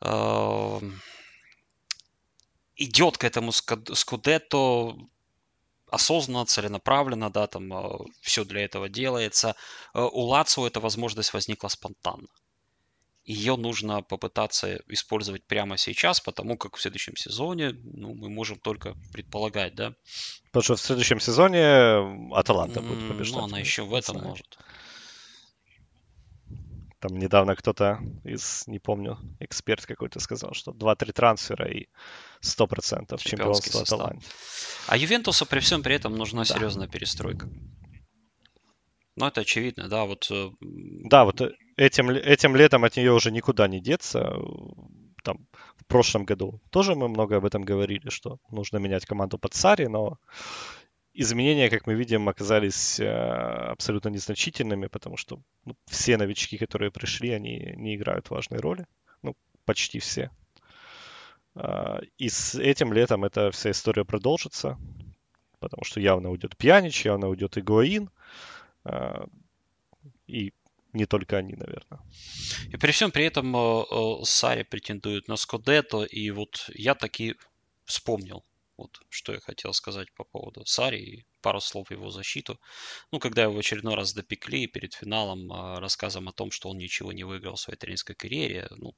э, 0.00 0.80
идет 2.76 3.18
к 3.18 3.24
этому 3.24 3.52
Скудетто 3.52 4.96
осознанно, 5.92 6.46
целенаправленно, 6.46 7.30
да, 7.30 7.46
там 7.46 7.72
э, 7.72 7.98
все 8.20 8.44
для 8.44 8.64
этого 8.64 8.88
делается. 8.88 9.54
Э, 9.94 10.00
у 10.00 10.20
Лацио 10.22 10.66
эта 10.66 10.80
возможность 10.80 11.34
возникла 11.34 11.68
спонтанно. 11.68 12.28
Ее 13.24 13.56
нужно 13.56 14.02
попытаться 14.02 14.80
использовать 14.88 15.44
прямо 15.44 15.76
сейчас, 15.76 16.20
потому 16.20 16.56
как 16.56 16.76
в 16.76 16.80
следующем 16.80 17.16
сезоне 17.16 17.72
ну, 17.84 18.14
мы 18.14 18.28
можем 18.30 18.58
только 18.58 18.94
предполагать, 19.12 19.74
да. 19.74 19.94
Потому 20.46 20.62
что 20.62 20.76
в 20.76 20.80
следующем 20.80 21.20
сезоне 21.20 22.34
Аталанта 22.34 22.80
будет 22.80 23.08
побеждать. 23.08 23.40
Ну, 23.40 23.44
она 23.44 23.58
еще 23.60 23.82
в 23.82 23.94
этом 23.94 24.22
может. 24.22 24.58
Там 27.02 27.18
недавно 27.18 27.56
кто-то 27.56 27.98
из, 28.22 28.62
не 28.68 28.78
помню, 28.78 29.18
эксперт 29.40 29.84
какой-то 29.84 30.20
сказал, 30.20 30.54
что 30.54 30.70
2-3 30.70 31.12
трансфера 31.12 31.68
и 31.68 31.88
100% 32.40 33.18
чемпионство 33.18 33.80
Аталанты. 33.80 34.24
А 34.86 34.96
Ювентусу 34.96 35.44
при 35.44 35.58
всем 35.58 35.82
при 35.82 35.96
этом 35.96 36.14
нужна 36.14 36.44
да. 36.44 36.54
серьезная 36.54 36.86
перестройка. 36.86 37.48
Ну, 39.16 39.26
это 39.26 39.40
очевидно, 39.40 39.88
да, 39.88 40.04
вот... 40.04 40.28
Э, 40.30 40.50
да, 40.60 41.24
вот 41.24 41.40
э, 41.40 41.50
этим, 41.76 42.08
этим 42.10 42.54
летом 42.54 42.84
от 42.84 42.96
нее 42.96 43.12
уже 43.12 43.32
никуда 43.32 43.66
не 43.66 43.80
деться. 43.80 44.36
Там, 45.24 45.48
в 45.76 45.84
прошлом 45.88 46.24
году 46.24 46.60
тоже 46.70 46.94
мы 46.94 47.08
много 47.08 47.38
об 47.38 47.44
этом 47.44 47.62
говорили, 47.62 48.10
что 48.10 48.38
нужно 48.48 48.76
менять 48.76 49.06
команду 49.06 49.38
под 49.38 49.54
Сари, 49.54 49.86
но 49.86 50.18
изменения, 51.14 51.70
как 51.70 51.86
мы 51.86 51.94
видим, 51.94 52.28
оказались 52.28 53.00
э, 53.00 53.06
абсолютно 53.06 54.08
незначительными, 54.08 54.86
потому 54.86 55.16
что 55.16 55.40
ну, 55.64 55.76
все 55.86 56.16
новички, 56.16 56.58
которые 56.58 56.90
пришли, 56.90 57.30
они 57.30 57.74
не 57.76 57.96
играют 57.96 58.30
важной 58.30 58.60
роли. 58.60 58.86
Ну, 59.22 59.36
почти 59.64 59.98
все. 59.98 60.30
Э, 61.54 62.00
и 62.18 62.28
с 62.28 62.54
этим 62.54 62.92
летом 62.92 63.24
эта 63.24 63.50
вся 63.50 63.70
история 63.70 64.04
продолжится, 64.04 64.78
потому 65.58 65.84
что 65.84 66.00
явно 66.00 66.30
уйдет 66.30 66.56
Пьянич, 66.56 67.04
явно 67.04 67.28
уйдет 67.28 67.58
Игуаин. 67.58 68.10
Э, 68.84 69.24
и 70.26 70.52
не 70.92 71.06
только 71.06 71.38
они, 71.38 71.54
наверное. 71.54 72.00
И 72.68 72.76
при 72.76 72.92
всем 72.92 73.10
при 73.10 73.24
этом 73.24 73.54
э, 73.56 73.84
э, 73.90 74.24
Сари 74.24 74.62
претендует 74.62 75.28
на 75.28 75.36
Скодетто, 75.36 76.04
и 76.04 76.30
вот 76.30 76.70
я 76.74 76.94
таки 76.94 77.36
вспомнил, 77.84 78.44
вот 78.82 79.00
что 79.08 79.32
я 79.32 79.40
хотел 79.40 79.72
сказать 79.72 80.12
по 80.14 80.24
поводу 80.24 80.64
Сари 80.66 80.98
и 80.98 81.26
пару 81.40 81.60
слов 81.60 81.90
его 81.90 82.10
защиту. 82.10 82.60
Ну, 83.10 83.18
когда 83.18 83.42
его 83.42 83.54
в 83.54 83.58
очередной 83.58 83.94
раз 83.94 84.12
допекли 84.12 84.66
перед 84.66 84.94
финалом 84.94 85.52
э, 85.52 85.78
рассказом 85.78 86.28
о 86.28 86.32
том, 86.32 86.50
что 86.50 86.68
он 86.68 86.78
ничего 86.78 87.12
не 87.12 87.24
выиграл 87.24 87.54
в 87.56 87.60
своей 87.60 87.78
тренерской 87.78 88.14
карьере, 88.14 88.68
ну, 88.70 88.94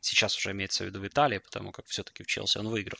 сейчас 0.00 0.36
уже 0.36 0.50
имеется 0.52 0.84
в 0.84 0.86
виду 0.86 1.00
в 1.00 1.06
Италии, 1.06 1.38
потому 1.38 1.72
как 1.72 1.86
все-таки 1.86 2.22
в 2.22 2.26
Челси 2.26 2.58
он 2.58 2.68
выиграл. 2.68 2.98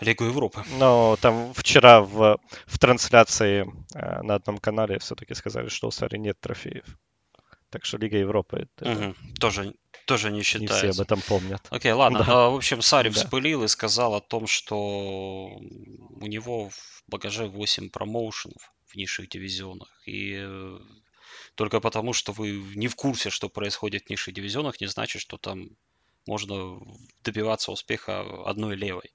Лигу 0.00 0.24
Европы. 0.24 0.64
Но 0.78 1.16
там 1.20 1.54
вчера 1.54 2.00
в, 2.00 2.38
в 2.66 2.78
трансляции 2.78 3.64
э, 3.94 4.22
на 4.22 4.34
одном 4.34 4.58
канале 4.58 4.98
все-таки 4.98 5.34
сказали, 5.34 5.68
что 5.68 5.88
у 5.88 5.90
Сари 5.90 6.18
нет 6.18 6.38
трофеев. 6.40 6.84
Так 7.74 7.84
что 7.84 7.98
Лига 7.98 8.16
Европы 8.16 8.68
это 8.78 8.92
угу. 8.92 9.14
тоже, 9.40 9.74
тоже 10.06 10.30
не 10.30 10.44
считается. 10.44 10.86
Не 10.86 10.92
все 10.92 11.00
об 11.02 11.04
этом 11.04 11.20
помнят. 11.22 11.66
Окей, 11.70 11.90
ладно. 11.90 12.20
Да. 12.20 12.46
А, 12.46 12.50
в 12.50 12.54
общем, 12.54 12.80
Сари 12.80 13.08
да. 13.08 13.16
вспылил 13.16 13.64
и 13.64 13.68
сказал 13.68 14.14
о 14.14 14.20
том, 14.20 14.46
что 14.46 14.76
у 14.76 16.26
него 16.28 16.68
в 16.68 17.02
багаже 17.08 17.46
8 17.46 17.90
промоушенов 17.90 18.72
в 18.86 18.94
низших 18.94 19.28
дивизионах. 19.28 19.88
И 20.06 20.36
э, 20.38 20.78
только 21.56 21.80
потому, 21.80 22.12
что 22.12 22.30
вы 22.30 22.52
не 22.76 22.86
в 22.86 22.94
курсе, 22.94 23.28
что 23.30 23.48
происходит 23.48 24.04
в 24.04 24.10
низших 24.10 24.34
дивизионах, 24.34 24.80
не 24.80 24.86
значит, 24.86 25.20
что 25.20 25.36
там 25.36 25.70
можно 26.28 26.78
добиваться 27.24 27.72
успеха 27.72 28.20
одной 28.48 28.76
левой. 28.76 29.12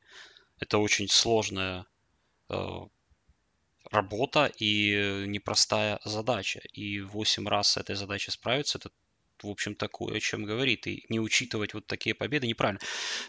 Это 0.59 0.79
очень 0.79 1.07
сложная 1.07 1.85
э, 2.49 2.57
работа 3.91 4.51
и 4.57 5.25
непростая 5.27 5.99
задача. 6.05 6.61
И 6.73 7.01
8 7.01 7.47
раз 7.47 7.71
с 7.71 7.77
этой 7.77 7.95
задачей 7.95 8.31
справиться, 8.31 8.77
это 8.77 8.89
в 9.43 9.49
общем, 9.49 9.75
такое, 9.75 10.17
о 10.17 10.19
чем 10.19 10.43
говорит. 10.43 10.87
И 10.87 11.05
не 11.09 11.19
учитывать 11.19 11.73
вот 11.73 11.87
такие 11.87 12.13
победы 12.13 12.47
неправильно. 12.47 12.79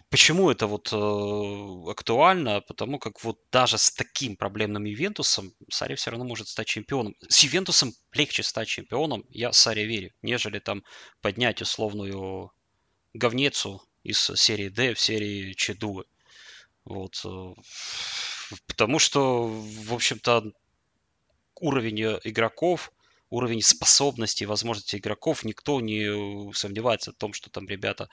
Почему 0.08 0.50
это 0.50 0.66
вот 0.66 0.92
э, 0.92 1.90
актуально? 1.90 2.60
Потому 2.60 2.98
как 2.98 3.22
вот 3.24 3.38
даже 3.52 3.78
с 3.78 3.90
таким 3.90 4.36
проблемным 4.36 4.84
Ювентусом 4.84 5.54
Сари 5.68 5.94
все 5.94 6.10
равно 6.10 6.24
может 6.24 6.48
стать 6.48 6.66
чемпионом. 6.66 7.14
С 7.28 7.40
Ювентусом 7.44 7.94
легче 8.12 8.42
стать 8.42 8.68
чемпионом, 8.68 9.24
я 9.30 9.52
Саре 9.52 9.86
верю, 9.86 10.12
нежели 10.22 10.58
там 10.58 10.84
поднять 11.20 11.62
условную 11.62 12.52
говнецу 13.14 13.82
из 14.02 14.18
серии 14.34 14.68
D 14.68 14.94
в 14.94 15.00
серии 15.00 15.52
Чедуы. 15.52 16.04
Вот. 16.84 17.24
Э, 18.50 18.54
потому 18.66 18.98
что, 18.98 19.46
в 19.46 19.94
общем-то, 19.94 20.52
уровень 21.60 22.02
э, 22.02 22.20
игроков, 22.24 22.92
уровень 23.30 23.62
способностей, 23.62 24.46
возможностей 24.46 24.98
игроков, 24.98 25.44
никто 25.44 25.80
не 25.80 26.52
сомневается 26.52 27.12
в 27.12 27.16
том, 27.16 27.32
что 27.32 27.48
там 27.50 27.68
ребята 27.68 28.08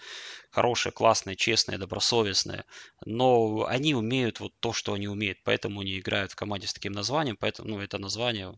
хорошие, 0.52 0.94
классные, 0.94 1.36
честные, 1.36 1.80
добросовестные. 1.80 2.66
Но 3.06 3.66
они 3.66 3.96
умеют 3.96 4.40
вот 4.40 4.54
то, 4.60 4.74
что 4.74 4.94
они 4.94 5.08
умеют. 5.08 5.40
Поэтому 5.44 5.82
они 5.82 6.00
играют 6.00 6.32
в 6.32 6.36
команде 6.36 6.68
с 6.68 6.74
таким 6.74 6.94
названием. 6.94 7.38
Поэтому, 7.40 7.70
ну, 7.70 7.80
это 7.80 7.98
название 7.98 8.54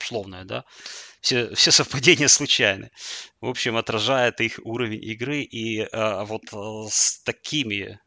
условное, 0.00 0.44
да. 0.44 0.64
Все, 1.20 1.52
все 1.54 1.72
совпадения 1.72 2.28
случайны. 2.28 2.90
В 3.40 3.48
общем, 3.48 3.76
отражает 3.76 4.40
их 4.40 4.60
уровень 4.62 5.02
игры. 5.02 5.42
И 5.42 5.80
а, 5.80 6.24
вот 6.24 6.42
а, 6.52 6.86
с 6.88 7.22
такими 7.24 7.98
Э, 7.98 8.03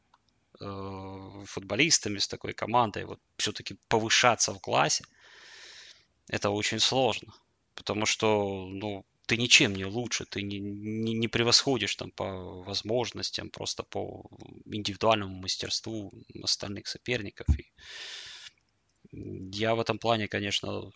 футболистами, 0.59 2.17
с 2.17 2.27
такой 2.27 2.53
командой, 2.53 3.05
вот 3.05 3.19
все-таки 3.37 3.77
повышаться 3.87 4.53
в 4.53 4.59
классе, 4.59 5.05
это 6.29 6.49
очень 6.49 6.79
сложно. 6.79 7.33
Потому 7.75 8.05
что, 8.05 8.67
ну, 8.67 9.05
ты 9.27 9.37
ничем 9.37 9.75
не 9.75 9.85
лучше, 9.85 10.25
ты 10.25 10.41
не, 10.41 10.59
не, 10.59 11.13
не 11.13 11.27
превосходишь 11.27 11.95
там 11.95 12.11
по 12.11 12.63
возможностям, 12.63 13.49
просто 13.49 13.83
по 13.83 14.29
индивидуальному 14.65 15.35
мастерству 15.35 16.11
остальных 16.41 16.87
соперников. 16.87 17.47
И 17.59 17.71
я 19.11 19.75
в 19.75 19.79
этом 19.79 19.99
плане, 19.99 20.27
конечно, 20.27 20.91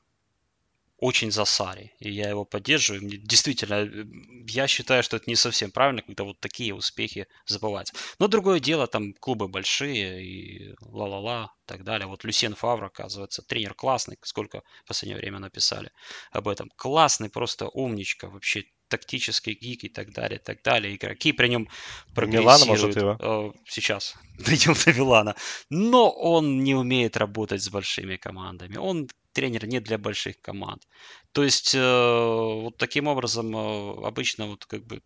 очень 1.01 1.31
за 1.31 1.45
Сари, 1.45 1.93
и 1.99 2.11
я 2.11 2.29
его 2.29 2.45
поддерживаю. 2.45 3.03
Мне, 3.03 3.17
действительно, 3.17 3.73
э, 3.85 4.05
я 4.47 4.67
считаю, 4.67 5.03
что 5.03 5.17
это 5.17 5.29
не 5.29 5.35
совсем 5.35 5.71
правильно, 5.71 6.01
когда 6.03 6.23
вот 6.23 6.39
такие 6.39 6.73
успехи 6.75 7.27
забываются. 7.47 7.93
Но 8.19 8.27
другое 8.27 8.59
дело, 8.61 8.87
там 8.87 9.13
клубы 9.15 9.47
большие 9.49 10.23
и 10.23 10.75
ла-ла-ла 10.81 11.53
и 11.65 11.67
так 11.67 11.83
далее. 11.83 12.07
Вот 12.07 12.23
Люсьен 12.23 12.55
Фавр, 12.55 12.85
оказывается, 12.85 13.41
тренер 13.41 13.73
классный, 13.73 14.17
сколько 14.21 14.61
в 14.85 14.87
последнее 14.87 15.19
время 15.19 15.39
написали 15.39 15.91
об 16.31 16.47
этом. 16.47 16.69
Классный, 16.77 17.29
просто 17.29 17.67
умничка, 17.67 18.29
вообще 18.29 18.65
тактический 18.91 19.53
гик 19.53 19.83
и 19.83 19.89
так 19.89 20.11
далее, 20.11 20.39
и 20.39 20.43
так 20.43 20.61
далее. 20.63 20.95
Игроки 20.95 21.31
при 21.33 21.47
нем 21.47 21.67
прогрессируют. 22.13 22.59
Милана, 22.59 22.65
может, 22.65 22.95
его? 22.95 23.17
Э, 23.19 23.51
сейчас 23.65 24.15
дойдем 24.45 24.73
до 24.73 24.93
Милана. 24.93 25.35
Но 25.69 26.11
он 26.11 26.63
не 26.63 26.75
умеет 26.75 27.17
работать 27.17 27.63
с 27.63 27.69
большими 27.69 28.17
командами. 28.17 28.77
Он 28.77 29.07
тренер 29.33 29.65
не 29.67 29.79
для 29.79 29.97
больших 29.97 30.41
команд. 30.41 30.87
То 31.31 31.43
есть 31.43 31.73
э, 31.73 31.79
вот 31.79 32.77
таким 32.77 33.07
образом 33.07 33.55
э, 33.55 34.05
обычно 34.07 34.47
вот 34.47 34.65
как 34.65 34.85
бы 34.85 35.01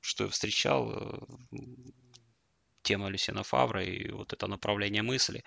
что 0.00 0.24
я 0.24 0.30
встречал 0.30 1.26
тема 2.88 3.10
Люсина 3.10 3.42
Фавра 3.42 3.84
и 3.84 4.10
вот 4.10 4.32
это 4.32 4.46
направление 4.46 5.02
мысли 5.02 5.42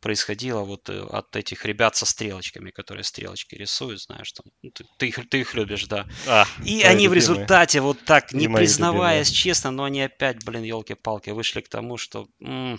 происходило 0.00 0.62
вот 0.64 0.88
от 0.88 1.36
этих 1.36 1.64
ребят 1.66 1.96
со 1.96 2.06
стрелочками, 2.06 2.70
которые 2.70 3.02
стрелочки 3.04 3.56
рисуют, 3.56 4.00
знаешь, 4.00 4.32
там, 4.32 4.44
ну, 4.62 4.70
ты, 4.70 4.84
ты, 4.98 5.08
их, 5.08 5.28
ты 5.28 5.40
их 5.40 5.54
любишь, 5.54 5.84
да. 5.84 6.06
А, 6.28 6.44
и 6.64 6.82
они 6.82 7.04
любимые. 7.04 7.08
в 7.08 7.14
результате 7.14 7.80
вот 7.80 8.04
так, 8.04 8.32
не, 8.32 8.46
не 8.46 8.54
признаваясь 8.54 9.30
честно, 9.30 9.70
но 9.70 9.84
они 9.84 10.02
опять, 10.02 10.44
блин, 10.44 10.62
елки-палки, 10.62 11.30
вышли 11.30 11.60
к 11.60 11.68
тому, 11.68 11.96
что 11.96 12.26
м- 12.40 12.78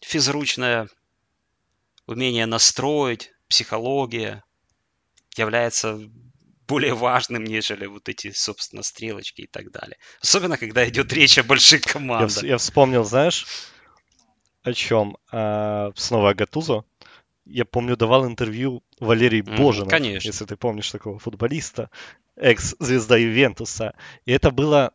физручная 0.00 0.88
умение 2.06 2.46
настроить, 2.46 3.30
психология 3.48 4.44
является 5.36 5.98
более 6.66 6.94
важным, 6.94 7.44
нежели 7.44 7.86
вот 7.86 8.08
эти, 8.08 8.30
собственно, 8.32 8.82
стрелочки 8.82 9.42
и 9.42 9.46
так 9.46 9.70
далее. 9.70 9.96
Особенно, 10.22 10.56
когда 10.56 10.88
идет 10.88 11.12
речь 11.12 11.38
о 11.38 11.42
больших 11.42 11.82
командах. 11.82 12.42
Я, 12.42 12.50
я 12.50 12.58
вспомнил, 12.58 13.04
знаешь, 13.04 13.46
о 14.62 14.72
чем? 14.72 15.16
А, 15.30 15.92
снова 15.94 16.30
о 16.30 16.34
Гатузо. 16.34 16.84
я 17.44 17.64
помню, 17.64 17.96
давал 17.96 18.26
интервью 18.26 18.82
Валерий 18.98 19.42
Божинов, 19.42 19.90
конечно. 19.90 20.26
если 20.26 20.46
ты 20.46 20.56
помнишь 20.56 20.90
такого 20.90 21.18
футболиста, 21.18 21.90
экс-звезда 22.36 23.16
Ювентуса. 23.16 23.94
И 24.24 24.32
это 24.32 24.50
было, 24.50 24.92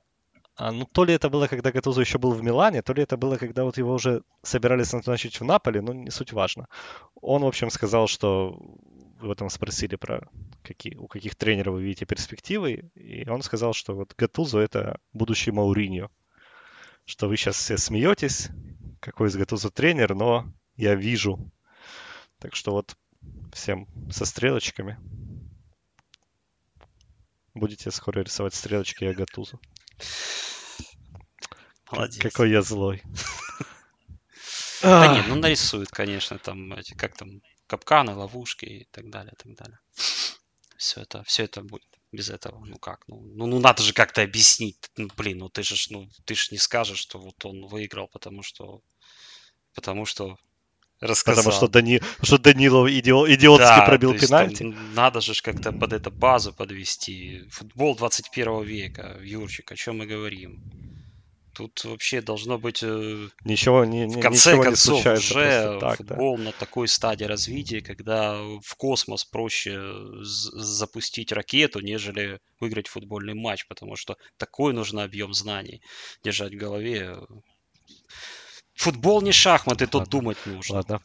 а, 0.55 0.71
ну, 0.71 0.85
то 0.85 1.05
ли 1.05 1.13
это 1.13 1.29
было, 1.29 1.47
когда 1.47 1.71
Гатузо 1.71 2.01
еще 2.01 2.17
был 2.17 2.31
в 2.31 2.43
Милане, 2.43 2.81
то 2.81 2.93
ли 2.93 3.03
это 3.03 3.15
было, 3.15 3.37
когда 3.37 3.63
вот 3.63 3.77
его 3.77 3.93
уже 3.93 4.23
собирались 4.41 4.91
назначить 4.91 5.39
в 5.39 5.43
Наполе, 5.45 5.81
но 5.81 5.93
не 5.93 6.09
суть 6.09 6.33
важно. 6.33 6.67
Он, 7.21 7.43
в 7.43 7.47
общем, 7.47 7.69
сказал, 7.69 8.07
что 8.07 8.59
вы 9.19 9.35
там 9.35 9.49
спросили 9.49 9.95
про 9.95 10.27
какие, 10.63 10.95
у 10.95 11.07
каких 11.07 11.35
тренеров 11.35 11.75
вы 11.75 11.83
видите 11.83 12.05
перспективы, 12.05 12.91
и 12.95 13.27
он 13.27 13.41
сказал, 13.41 13.73
что 13.73 13.95
вот 13.95 14.15
Гатузо 14.17 14.59
это 14.59 14.99
будущий 15.13 15.51
Мауриньо. 15.51 16.09
Что 17.05 17.27
вы 17.27 17.37
сейчас 17.37 17.57
все 17.57 17.77
смеетесь, 17.77 18.49
какой 18.99 19.29
из 19.29 19.35
Гатузо 19.35 19.71
тренер, 19.71 20.15
но 20.15 20.51
я 20.75 20.95
вижу. 20.95 21.51
Так 22.39 22.55
что 22.55 22.71
вот 22.71 22.95
всем 23.51 23.87
со 24.11 24.25
стрелочками. 24.25 24.97
Будете 27.53 27.91
скоро 27.91 28.21
рисовать 28.21 28.53
стрелочки 28.53 29.03
я 29.03 29.13
Гатузо. 29.13 29.59
Молодец. 31.91 32.21
Какой 32.21 32.51
я 32.51 32.61
злой. 32.61 33.01
Да 34.81 35.13
нет, 35.13 35.25
ну 35.27 35.35
нарисуют, 35.35 35.89
конечно, 35.89 36.37
там 36.37 36.71
эти, 36.73 36.93
как 36.93 37.17
там, 37.17 37.41
капканы, 37.69 38.15
ловушки 38.15 38.65
и 38.65 38.87
так 38.91 39.09
далее, 39.09 39.33
так 39.37 39.55
далее. 39.55 39.79
Все 40.77 41.01
это, 41.01 41.23
все 41.23 41.43
это 41.43 41.61
будет. 41.61 41.85
Без 42.11 42.29
этого, 42.29 42.65
ну 42.65 42.77
как, 42.79 43.07
ну, 43.07 43.21
ну, 43.21 43.45
ну 43.45 43.59
надо 43.59 43.83
же 43.83 43.93
как-то 43.93 44.23
объяснить. 44.23 44.89
Ну, 44.97 45.09
блин, 45.15 45.37
ну 45.37 45.49
ты 45.49 45.61
же, 45.61 45.75
ж, 45.75 45.91
ну 45.91 46.09
ты 46.25 46.33
же 46.33 46.47
не 46.51 46.57
скажешь, 46.57 46.97
что 46.97 47.19
вот 47.19 47.45
он 47.45 47.67
выиграл, 47.67 48.07
потому 48.07 48.41
что, 48.41 48.81
потому 49.75 50.05
что 50.05 50.37
рассказал. 50.99 51.43
Потому 51.43 51.57
что, 51.57 51.67
Дани... 51.67 52.01
что 52.23 52.37
Данилов 52.39 52.89
идио- 52.89 53.31
идиотски 53.31 53.63
Да, 53.63 53.85
пробил 53.85 54.11
там 54.11 54.19
пенальти. 54.19 54.63
надо 54.63 55.21
же 55.21 55.35
ж 55.35 55.41
как-то 55.43 55.71
под 55.71 55.93
это 55.93 56.09
базу 56.09 56.51
подвести. 56.53 57.47
Футбол 57.51 57.95
21 57.95 58.63
века, 58.63 59.19
Юрчик, 59.21 59.71
о 59.71 59.75
чем 59.75 59.99
мы 59.99 60.07
говорим? 60.07 60.63
Тут 61.59 61.83
вообще 61.83 62.21
должно 62.21 62.57
быть 62.57 62.81
э, 62.83 63.27
Ничего, 63.43 63.83
не, 63.83 64.05
в 64.05 64.15
не- 64.15 64.21
конце 64.21 64.51
ничего 64.51 64.63
не 64.63 64.69
концов 64.69 65.01
случается 65.01 65.33
уже 65.73 65.79
так, 65.81 65.97
да. 66.05 66.15
футбол 66.15 66.37
на 66.37 66.53
такой 66.53 66.87
стадии 66.87 67.25
развития, 67.25 67.81
когда 67.81 68.41
в 68.41 68.75
космос 68.77 69.25
проще 69.25 69.77
з- 70.21 70.51
запустить 70.57 71.33
ракету, 71.33 71.81
нежели 71.81 72.39
выиграть 72.61 72.87
футбольный 72.87 73.33
матч, 73.33 73.67
потому 73.67 73.97
что 73.97 74.15
такой 74.37 74.71
нужен 74.73 74.99
объем 74.99 75.33
знаний 75.33 75.81
держать 76.23 76.53
в 76.53 76.57
голове. 76.57 77.17
Футбол 78.75 79.21
не 79.21 79.33
шахматы, 79.33 79.85
тут 79.85 80.07
думать 80.07 80.37
нужно. 80.45 80.75
Ладно. 80.75 81.01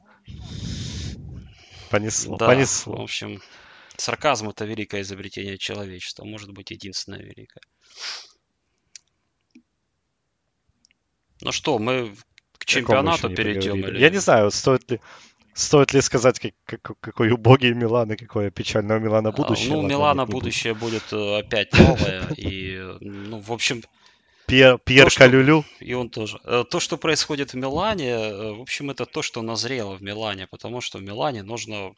Понесло, 1.91 2.37
Да, 2.37 2.47
понесло. 2.47 2.97
в 2.99 3.01
общем, 3.03 3.43
сарказм 3.97 4.51
это 4.51 4.65
великое 4.67 5.01
изобретение 5.01 5.59
человечества, 5.59 6.25
может 6.25 6.53
быть 6.53 6.71
единственное 6.71 7.23
великое. 7.23 7.63
Ну 11.41 11.53
что, 11.53 11.79
мы 11.79 12.15
к 12.59 12.65
чемпионату 12.65 13.29
перейдем 13.31 13.77
или... 13.87 13.99
Я 14.01 14.11
не 14.11 14.19
знаю, 14.19 14.51
стоит 14.51 14.91
ли, 14.91 15.01
стоит 15.53 15.93
ли 15.93 16.01
сказать, 16.01 16.41
как- 16.41 16.81
как- 16.83 17.01
какой 17.01 17.31
убогий 17.31 17.73
Милан 17.75 18.13
и 18.13 18.17
какое 18.17 18.51
печальное 18.51 18.99
Милана 18.99 19.29
А, 19.31 19.33
будущее. 19.33 19.71
Ну, 19.71 19.77
Ладно, 19.81 19.89
Милана 19.89 20.27
будущее 20.27 20.75
будет 20.75 21.13
э, 21.13 21.39
опять 21.39 21.73
новое. 21.73 22.27
И, 22.37 22.79
ну, 23.01 23.41
в 23.41 23.53
общем, 23.53 23.83
Пьер, 24.47 24.79
Пьер 24.79 25.11
что- 25.11 25.21
Калюлю. 25.21 25.65
и 25.81 25.95
он 25.95 26.11
тоже. 26.11 26.39
Э, 26.45 26.65
То, 26.71 26.81
что 26.81 26.97
происходит 26.97 27.53
в 27.53 27.57
Милане, 27.57 28.11
э, 28.11 28.53
в 28.53 28.61
общем, 28.61 28.91
это 28.91 29.07
то, 29.07 29.23
что 29.23 29.43
назрело 29.43 29.95
в 29.97 30.03
Милане, 30.03 30.47
потому 30.47 30.81
что 30.81 30.99
в 30.99 31.03
Милане 31.03 31.43
нужно 31.43 31.93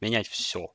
менять 0.00 0.26
все. 0.28 0.68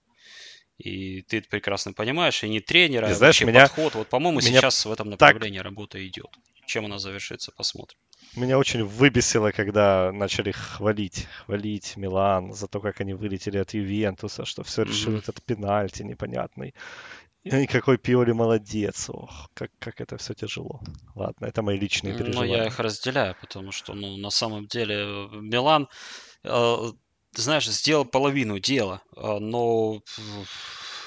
И 0.78 1.22
ты 1.24 1.38
это 1.40 1.50
прекрасно 1.50 1.94
понимаешь, 1.94 2.44
и 2.44 2.50
не 2.50 2.60
тренера, 2.60 3.08
И 3.08 3.12
а 3.12 3.14
знаешь, 3.16 3.36
вообще 3.42 3.46
меня- 3.46 3.62
подход. 3.68 3.96
Вот, 3.96 4.08
по-моему, 4.10 4.40
меня 4.40 4.60
сейчас 4.60 4.86
в 4.86 4.92
этом 4.92 5.10
направлении 5.10 5.60
работа 5.60 6.06
идет. 6.08 6.30
Чем 6.66 6.86
она 6.86 7.00
завершится, 7.00 7.52
посмотрим. 7.52 7.98
Меня 8.36 8.58
очень 8.58 8.84
выбесило, 8.84 9.52
когда 9.52 10.12
начали 10.14 10.52
хвалить, 10.52 11.28
хвалить 11.46 11.98
Милан 11.98 12.54
за 12.54 12.68
то, 12.68 12.80
как 12.80 13.02
они 13.02 13.14
вылетели 13.14 13.58
от 13.58 13.74
Ювентуса, 13.74 14.46
что 14.46 14.64
все 14.64 14.84
решил 14.84 15.12
Мгм. 15.12 15.20
этот 15.20 15.44
пенальти 15.44 16.04
непонятный. 16.04 16.74
И 17.44 17.66
какой 17.66 17.98
Пиоли 17.98 18.32
молодец. 18.34 19.10
Ох, 19.10 19.50
как, 19.56 19.72
как 19.80 20.00
это 20.00 20.16
все 20.18 20.34
тяжело. 20.36 20.80
Ладно, 21.16 21.48
это 21.48 21.64
мои 21.64 21.78
личные 21.80 22.14
Но 22.14 22.20
переживания. 22.20 22.58
я 22.58 22.68
их 22.68 22.80
разделяю, 22.80 23.36
потому 23.42 23.72
что, 23.72 23.94
ну, 23.96 24.16
на 24.18 24.30
самом 24.30 24.68
деле, 24.68 24.96
э, 24.96 25.28
Милан, 25.42 25.88
э, 26.44 26.76
знаешь, 27.34 27.68
сделал 27.68 28.06
половину 28.06 28.60
дела, 28.60 29.02
э, 29.18 29.38
но 29.40 30.02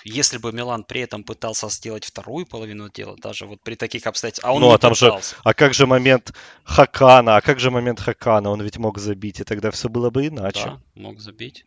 если 0.05 0.38
бы 0.38 0.53
Милан 0.53 0.85
при 0.85 1.01
этом 1.01 1.25
пытался 1.25 1.69
сделать 1.69 2.05
вторую 2.05 2.47
половину 2.47 2.88
дела, 2.90 3.17
даже 3.17 3.47
вот 3.47 3.61
при 3.62 3.75
таких 3.75 4.07
обстоятельствах, 4.07 4.51
а 4.51 4.55
он 4.55 4.61
Ну, 4.61 4.69
не 4.69 4.75
а 4.75 4.79
там 4.79 4.95
же- 4.95 5.07
пытался. 5.07 5.37
А 5.45 5.55
как 5.55 5.75
же 5.75 5.87
момент 5.87 6.33
Хакана? 6.64 7.37
А 7.37 7.40
как 7.40 7.59
же 7.61 7.71
момент 7.71 8.01
Хакана? 8.01 8.51
Он 8.51 8.61
ведь 8.62 8.77
мог 8.79 8.99
забить, 8.99 9.40
и 9.40 9.45
тогда 9.45 9.71
все 9.71 9.88
было 9.88 10.11
бы 10.11 10.27
иначе. 10.27 10.64
Да, 10.64 10.81
мог 10.95 11.21
забить. 11.21 11.64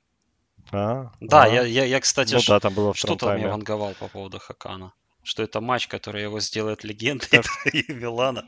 А, 0.72 1.12
Да, 1.22 1.44
а. 1.44 1.48
я, 1.48 1.64
я, 1.64 1.86
я, 1.86 2.00
кстати, 2.00 2.34
Ну 2.34 2.42
ш- 2.42 2.54
да, 2.54 2.60
там 2.60 2.74
было 2.74 2.94
что-то 2.94 3.28
тайме. 3.28 3.48
ванговал 3.48 3.94
по 4.00 4.08
поводу 4.08 4.40
Хакана. 4.40 4.92
Что 5.24 5.44
это 5.44 5.60
матч, 5.60 5.88
который 5.88 6.22
его 6.24 6.40
сделает 6.40 6.84
легендой 6.86 7.28
и 7.74 7.92
Милана. 7.92 8.46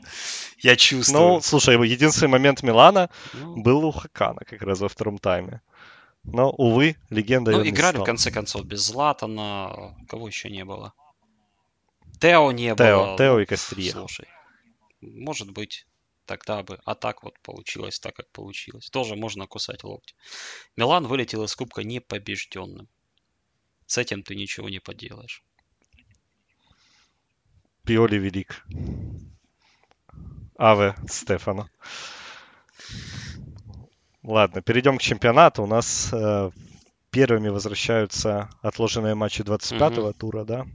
Я 0.58 0.76
чувствую. 0.76 1.22
Ну, 1.34 1.40
слушай, 1.42 1.74
единственный 1.88 2.28
момент 2.30 2.62
Милана 2.62 3.10
Ну, 3.34 3.62
был 3.62 3.84
у 3.84 3.90
Хакана 3.92 4.40
как 4.46 4.62
раз 4.62 4.80
во 4.80 4.88
втором 4.88 5.18
тайме. 5.18 5.60
Но, 6.24 6.50
увы, 6.50 6.96
легенда 7.08 7.52
Ну, 7.52 7.66
играли 7.66 7.98
в 7.98 8.04
конце 8.04 8.30
концов 8.30 8.64
без 8.64 8.80
Златана. 8.80 9.96
Кого 10.08 10.26
еще 10.26 10.50
не 10.50 10.64
было? 10.64 10.92
Тео 12.20 12.52
не 12.52 12.74
Тео, 12.74 13.06
было. 13.06 13.16
Тео 13.16 13.40
и 13.40 13.46
Кастрия. 13.46 13.92
Слушай, 13.92 14.28
может 15.00 15.50
быть, 15.50 15.86
тогда 16.26 16.62
бы. 16.62 16.78
А 16.84 16.94
так 16.94 17.22
вот 17.22 17.38
получилось 17.40 17.98
так, 17.98 18.14
как 18.14 18.30
получилось. 18.30 18.90
Тоже 18.90 19.16
можно 19.16 19.46
кусать 19.46 19.82
локти. 19.82 20.14
Милан 20.76 21.06
вылетел 21.06 21.42
из 21.44 21.56
Кубка 21.56 21.82
непобежденным. 21.82 22.88
С 23.86 23.98
этим 23.98 24.22
ты 24.22 24.36
ничего 24.36 24.68
не 24.68 24.78
поделаешь. 24.78 25.42
Пиоли 27.84 28.16
велик. 28.16 28.64
Аве 30.58 30.94
Стефано. 31.08 31.70
Ладно, 34.22 34.60
перейдем 34.62 34.98
к 34.98 35.02
чемпионату. 35.02 35.62
У 35.62 35.66
нас 35.66 36.10
э, 36.12 36.50
первыми 37.10 37.48
возвращаются 37.48 38.50
отложенные 38.60 39.14
матчи 39.14 39.42
25-го 39.42 40.08
Мгм. 40.08 40.12
тура, 40.14 40.44
да? 40.44 40.66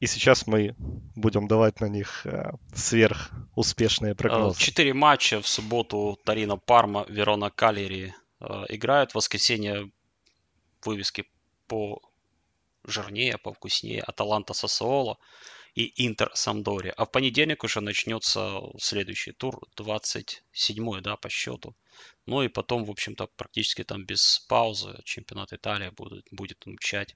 И 0.00 0.06
сейчас 0.06 0.46
мы 0.46 0.74
будем 1.16 1.48
давать 1.48 1.80
на 1.80 1.86
них 1.86 2.24
э, 2.24 2.52
сверхуспешные 2.74 4.12
Э, 4.12 4.14
прогнозы. 4.14 4.60
Четыре 4.60 4.94
матча 4.94 5.40
в 5.40 5.48
субботу 5.48 6.18
Торино, 6.24 6.56
Парма, 6.56 7.04
Верона, 7.08 7.50
Калери 7.50 8.14
э, 8.40 8.64
играют. 8.68 9.12
В 9.12 9.14
воскресенье 9.16 9.90
вывески 10.84 11.28
по 11.66 12.00
жирнее, 12.84 13.38
повкуснее. 13.38 14.02
Аталанта, 14.02 14.54
Сосуоло 14.54 15.18
и 15.78 15.92
Интер, 16.06 16.30
Самдори. 16.34 16.92
А 16.96 17.04
в 17.04 17.12
понедельник 17.12 17.62
уже 17.62 17.80
начнется 17.80 18.60
следующий 18.78 19.30
тур, 19.30 19.60
27-й, 19.76 21.00
да, 21.02 21.16
по 21.16 21.28
счету. 21.28 21.76
Ну 22.26 22.42
и 22.42 22.48
потом, 22.48 22.84
в 22.84 22.90
общем-то, 22.90 23.28
практически 23.36 23.84
там 23.84 24.04
без 24.04 24.40
паузы 24.48 25.00
чемпионат 25.04 25.52
Италии 25.52 25.90
будет, 25.90 26.26
будет 26.32 26.66
мчать 26.66 27.14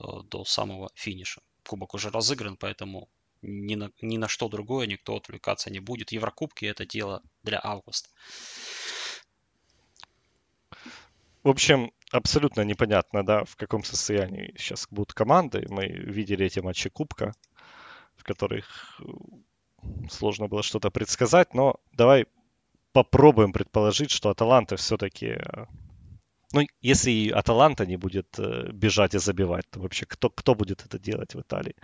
э, 0.00 0.04
до 0.30 0.44
самого 0.44 0.90
финиша. 0.94 1.40
Кубок 1.66 1.94
уже 1.94 2.10
разыгран, 2.10 2.58
поэтому 2.58 3.08
ни 3.40 3.74
на, 3.74 3.90
ни 4.02 4.18
на 4.18 4.28
что 4.28 4.50
другое 4.50 4.86
никто 4.86 5.16
отвлекаться 5.16 5.70
не 5.70 5.80
будет. 5.80 6.12
Еврокубки 6.12 6.66
это 6.66 6.84
дело 6.84 7.22
для 7.42 7.58
августа. 7.62 8.10
В 11.42 11.48
общем, 11.48 11.90
абсолютно 12.12 12.60
непонятно, 12.64 13.24
да, 13.24 13.44
в 13.44 13.56
каком 13.56 13.82
состоянии 13.82 14.52
сейчас 14.58 14.86
будут 14.90 15.14
команды. 15.14 15.64
Мы 15.70 15.86
видели 15.86 16.44
эти 16.44 16.60
матчи 16.60 16.90
Кубка, 16.90 17.32
которых 18.28 19.00
э, 19.00 19.04
сложно 20.10 20.48
было 20.48 20.62
что-то 20.62 20.90
предсказать, 20.90 21.54
но 21.54 21.76
давай 21.92 22.26
попробуем 22.92 23.52
предположить, 23.52 24.10
что 24.10 24.30
Аталанта 24.30 24.76
все-таки... 24.76 25.38
Ну, 26.54 26.62
если 26.80 27.10
и 27.10 27.30
Аталанта 27.30 27.84
не 27.84 27.96
будет 27.96 28.38
э, 28.38 28.70
бежать 28.72 29.14
и 29.14 29.18
забивать, 29.18 29.64
то 29.70 29.80
вообще 29.80 30.06
кто, 30.06 30.30
кто 30.30 30.54
будет 30.54 30.84
это 30.86 30.98
делать 30.98 31.34
в 31.34 31.40
Италии? 31.40 31.74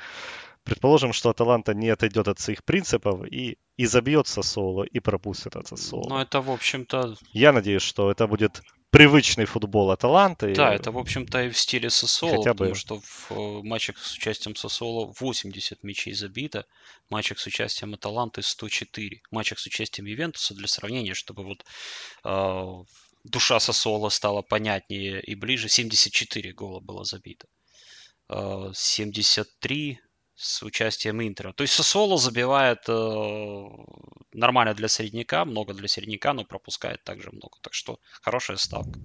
Предположим, 0.62 1.12
что 1.12 1.28
Аталанта 1.30 1.74
не 1.74 1.90
отойдет 1.90 2.28
от 2.28 2.38
своих 2.38 2.64
принципов 2.64 3.26
и, 3.26 3.58
и 3.76 3.86
забьет 3.86 4.26
Сосоло, 4.26 4.84
и 4.84 5.00
пропустит 5.00 5.56
от 5.56 5.68
Сосоло. 5.68 6.08
Но 6.08 6.22
это, 6.22 6.40
в 6.40 6.50
общем-то, 6.50 7.16
Я 7.32 7.52
надеюсь, 7.52 7.82
что 7.82 8.10
это 8.10 8.26
будет 8.26 8.62
привычный 8.94 9.44
футбол 9.44 9.90
Аталанты. 9.90 10.54
да, 10.54 10.72
это, 10.72 10.92
в 10.92 10.98
общем-то, 10.98 11.44
и 11.44 11.50
в 11.50 11.58
стиле 11.58 11.90
Сосоло, 11.90 12.36
Хотя 12.36 12.52
потому 12.52 12.70
бы. 12.70 12.76
что 12.76 13.00
в 13.00 13.32
э, 13.32 13.62
матчах 13.62 13.98
с 13.98 14.14
участием 14.14 14.54
Сосоло 14.54 15.12
80 15.18 15.82
мячей 15.82 16.14
забито, 16.14 16.64
в 17.08 17.10
матчах 17.10 17.40
с 17.40 17.46
участием 17.46 17.94
Аталанты 17.94 18.42
104. 18.42 19.22
В 19.30 19.34
матчах 19.34 19.58
с 19.58 19.66
участием 19.66 20.06
Ювентуса, 20.06 20.54
для 20.54 20.68
сравнения, 20.68 21.14
чтобы 21.14 21.42
вот 21.42 21.64
э, 22.24 22.84
душа 23.24 23.58
Сосола 23.58 24.10
стала 24.10 24.42
понятнее 24.42 25.20
и 25.20 25.34
ближе. 25.34 25.68
74 25.68 26.52
гола 26.52 26.80
было 26.80 27.04
забито. 27.04 27.48
73 28.30 30.00
с 30.36 30.62
участием 30.62 31.22
Интера. 31.22 31.52
То 31.52 31.62
есть 31.62 31.74
Сосоло 31.74 32.16
забивает 32.16 32.88
э, 32.88 33.64
нормально 34.34 34.74
для 34.74 34.88
средняка, 34.88 35.44
много 35.44 35.74
для 35.74 35.88
средняка, 35.88 36.32
но 36.32 36.44
пропускает 36.44 37.02
также 37.04 37.30
много. 37.30 37.58
Так 37.60 37.74
что 37.74 37.98
хорошая 38.22 38.56
ставка. 38.56 39.00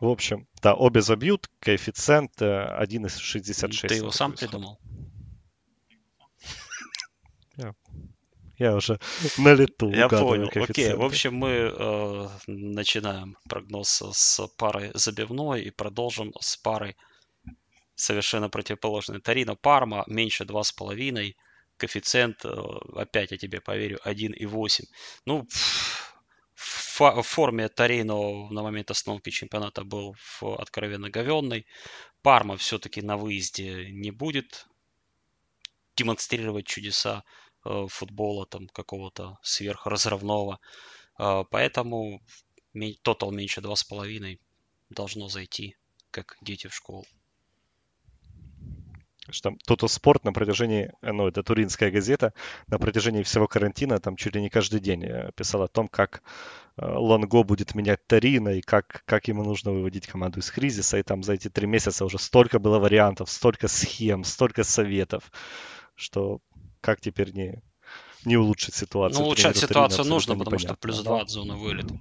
В 0.00 0.06
общем, 0.06 0.46
да, 0.62 0.74
обе 0.74 1.02
забьют, 1.02 1.50
коэффициент 1.58 2.40
1,66. 2.40 3.88
Ты 3.88 3.94
его 3.94 4.10
сам 4.12 4.32
придумал? 4.32 4.78
Я, 7.56 7.74
я 8.58 8.76
уже 8.76 9.00
на 9.36 9.54
лету 9.54 9.90
Я 9.90 10.08
понял. 10.08 10.48
Окей, 10.54 10.94
в 10.94 11.02
общем, 11.02 11.34
мы 11.34 11.48
э, 11.48 12.28
начинаем 12.46 13.36
прогноз 13.48 14.02
с 14.12 14.46
парой 14.56 14.92
забивной 14.94 15.62
и 15.62 15.70
продолжим 15.70 16.32
с 16.40 16.56
парой 16.56 16.96
совершенно 17.96 18.48
противоположной. 18.48 19.20
Тарино 19.20 19.56
Парма 19.56 20.04
меньше 20.06 20.44
2,5. 20.44 21.34
Коэффициент, 21.78 22.44
э, 22.44 22.48
опять 22.96 23.30
я 23.30 23.38
тебе 23.38 23.60
поверю, 23.60 23.98
1,8. 24.04 24.84
Ну, 25.26 25.46
в 26.54 27.22
форме 27.22 27.68
Торино 27.68 28.48
на 28.50 28.62
момент 28.62 28.90
остановки 28.90 29.30
чемпионата 29.30 29.84
был 29.84 30.16
откровенно 30.40 31.08
говенный. 31.08 31.66
Парма 32.22 32.56
все-таки 32.56 33.00
на 33.00 33.16
выезде 33.16 33.90
не 33.92 34.10
будет 34.10 34.66
демонстрировать 35.96 36.66
чудеса 36.66 37.22
э, 37.64 37.86
футбола 37.88 38.46
там 38.46 38.68
какого-то 38.68 39.38
сверхразрывного. 39.42 40.58
Э, 41.18 41.44
поэтому 41.48 42.20
тотал 43.02 43.30
меньше 43.30 43.60
2,5 43.60 44.40
должно 44.90 45.28
зайти, 45.28 45.76
как 46.10 46.36
дети 46.40 46.66
в 46.66 46.74
школу 46.74 47.04
что 49.30 49.50
там 49.50 49.58
Тото 49.66 49.88
Спорт 49.88 50.24
на 50.24 50.32
протяжении, 50.32 50.92
э, 51.02 51.12
ну, 51.12 51.26
это 51.28 51.42
туринская 51.42 51.90
газета, 51.90 52.32
на 52.66 52.78
протяжении 52.78 53.22
всего 53.22 53.46
карантина, 53.46 54.00
там 54.00 54.16
чуть 54.16 54.34
ли 54.34 54.40
не 54.40 54.50
каждый 54.50 54.80
день 54.80 55.04
э, 55.04 55.30
писал 55.36 55.62
о 55.62 55.68
том, 55.68 55.88
как 55.88 56.22
э, 56.76 56.84
Ланго 56.84 57.42
будет 57.42 57.74
менять 57.74 58.06
Тарина 58.06 58.50
и 58.50 58.60
как, 58.60 59.02
как 59.04 59.28
ему 59.28 59.44
нужно 59.44 59.72
выводить 59.72 60.06
команду 60.06 60.40
из 60.40 60.50
кризиса. 60.50 60.98
И 60.98 61.02
там 61.02 61.22
за 61.22 61.34
эти 61.34 61.48
три 61.48 61.66
месяца 61.66 62.04
уже 62.04 62.18
столько 62.18 62.58
было 62.58 62.78
вариантов, 62.78 63.30
столько 63.30 63.68
схем, 63.68 64.24
столько 64.24 64.64
советов, 64.64 65.30
что 65.94 66.40
как 66.80 67.00
теперь 67.00 67.32
не, 67.32 67.62
не 68.24 68.36
улучшить 68.36 68.74
ситуацию. 68.74 69.20
Ну, 69.20 69.26
улучшать 69.26 69.56
ситуацию 69.56 70.04
нужно, 70.06 70.36
потому 70.36 70.58
что 70.58 70.74
плюс 70.74 71.00
2 71.00 71.20
от 71.20 71.30
зоны 71.30 71.54
вылета. 71.54 72.00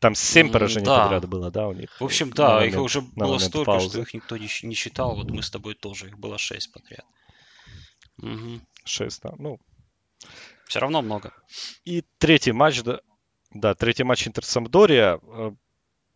Там 0.00 0.14
7 0.14 0.52
поражений 0.52 0.84
да. 0.84 1.04
подряд 1.04 1.28
было, 1.28 1.50
да, 1.50 1.68
у 1.68 1.72
них? 1.72 1.98
В 2.00 2.04
общем, 2.04 2.30
да, 2.30 2.56
момент, 2.56 2.74
их 2.74 2.80
уже 2.80 3.00
было 3.00 3.38
столько, 3.38 3.72
паузы. 3.72 3.88
что 3.88 4.00
их 4.00 4.14
никто 4.14 4.36
не, 4.36 4.48
не 4.62 4.74
считал. 4.74 5.16
Вот 5.16 5.30
мы 5.30 5.42
с 5.42 5.50
тобой 5.50 5.74
тоже, 5.74 6.08
их 6.08 6.18
было 6.18 6.36
6 6.36 6.72
подряд. 6.72 7.04
Угу. 8.18 8.60
6, 8.84 9.22
да, 9.22 9.34
ну. 9.38 9.58
Все 10.66 10.80
равно 10.80 11.00
много. 11.00 11.32
И 11.84 12.04
третий 12.18 12.52
матч, 12.52 12.82
да, 12.82 13.00
да 13.52 13.74
третий 13.74 14.04
матч 14.04 14.26
Интер-Самдория. 14.26 15.18
Э, 15.22 15.52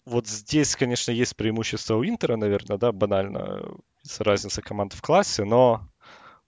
вот 0.04 0.26
здесь, 0.26 0.76
конечно, 0.76 1.12
есть 1.12 1.36
преимущество 1.36 1.96
у 1.96 2.04
Интера, 2.04 2.36
наверное, 2.36 2.78
да, 2.78 2.92
банально, 2.92 3.62
из 4.02 4.20
разницы 4.20 4.62
команд 4.62 4.92
в 4.92 5.02
классе, 5.02 5.44
но 5.44 5.88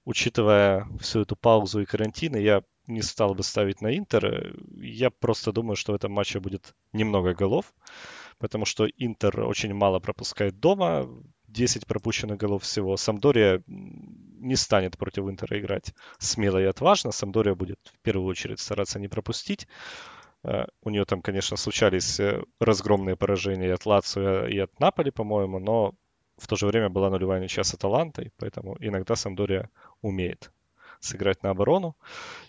учитывая 0.05 0.89
всю 1.01 1.21
эту 1.21 1.37
паузу 1.37 1.81
и 1.81 1.87
карантин, 1.87 2.37
я 2.37 2.63
не 2.87 3.03
стал 3.03 3.35
бы 3.35 3.43
ставить 3.43 3.81
на 3.81 3.97
Интер. 3.97 4.57
Я 4.77 5.11
просто 5.11 5.53
думаю, 5.53 5.77
что 5.77 5.93
в 5.93 5.97
этом 5.97 6.13
матче 6.13 6.41
будет 6.41 6.75
немного 6.93 7.35
голов, 7.35 7.73
потому 8.39 8.65
что 8.65 8.87
Интер 8.87 9.41
очень 9.41 9.75
мало 9.75 10.01
пропускает 10.01 10.59
дома, 10.61 11.09
10 11.49 11.87
пропущенных 11.87 12.39
голов 12.39 12.63
всего. 12.63 12.97
Самдория 12.97 13.63
не 13.67 14.57
станет 14.57 14.97
против 14.99 15.29
Интера 15.29 15.61
играть 15.61 15.95
смело 16.19 16.59
и 16.59 16.65
отважно. 16.65 17.13
Самдория 17.13 17.55
будет 17.55 17.79
в 17.85 17.99
первую 18.01 18.27
очередь 18.27 18.61
стараться 18.61 18.99
не 18.99 19.09
пропустить. 19.09 19.69
Э, 20.45 20.65
у 20.83 20.91
нее 20.91 21.05
там, 21.05 21.23
конечно, 21.23 21.57
случались 21.57 22.19
э, 22.21 22.43
разгромные 22.59 23.17
поражения 23.17 23.69
и 23.69 23.73
от 23.73 23.87
Лацио, 23.87 24.47
и 24.47 24.59
от 24.59 24.81
Наполи, 24.81 25.11
по-моему, 25.11 25.59
но 25.59 25.95
в 26.39 26.47
то 26.47 26.57
же 26.57 26.67
время 26.67 26.89
была 26.89 27.11
нулевая 27.11 27.41
ничья 27.41 27.63
с 27.63 27.75
Аталантой, 27.75 28.33
поэтому 28.39 28.77
иногда 28.81 29.15
Самдория 29.15 29.71
умеет 30.01 30.51
сыграть 31.03 31.43
на 31.43 31.51
оборону. 31.51 31.97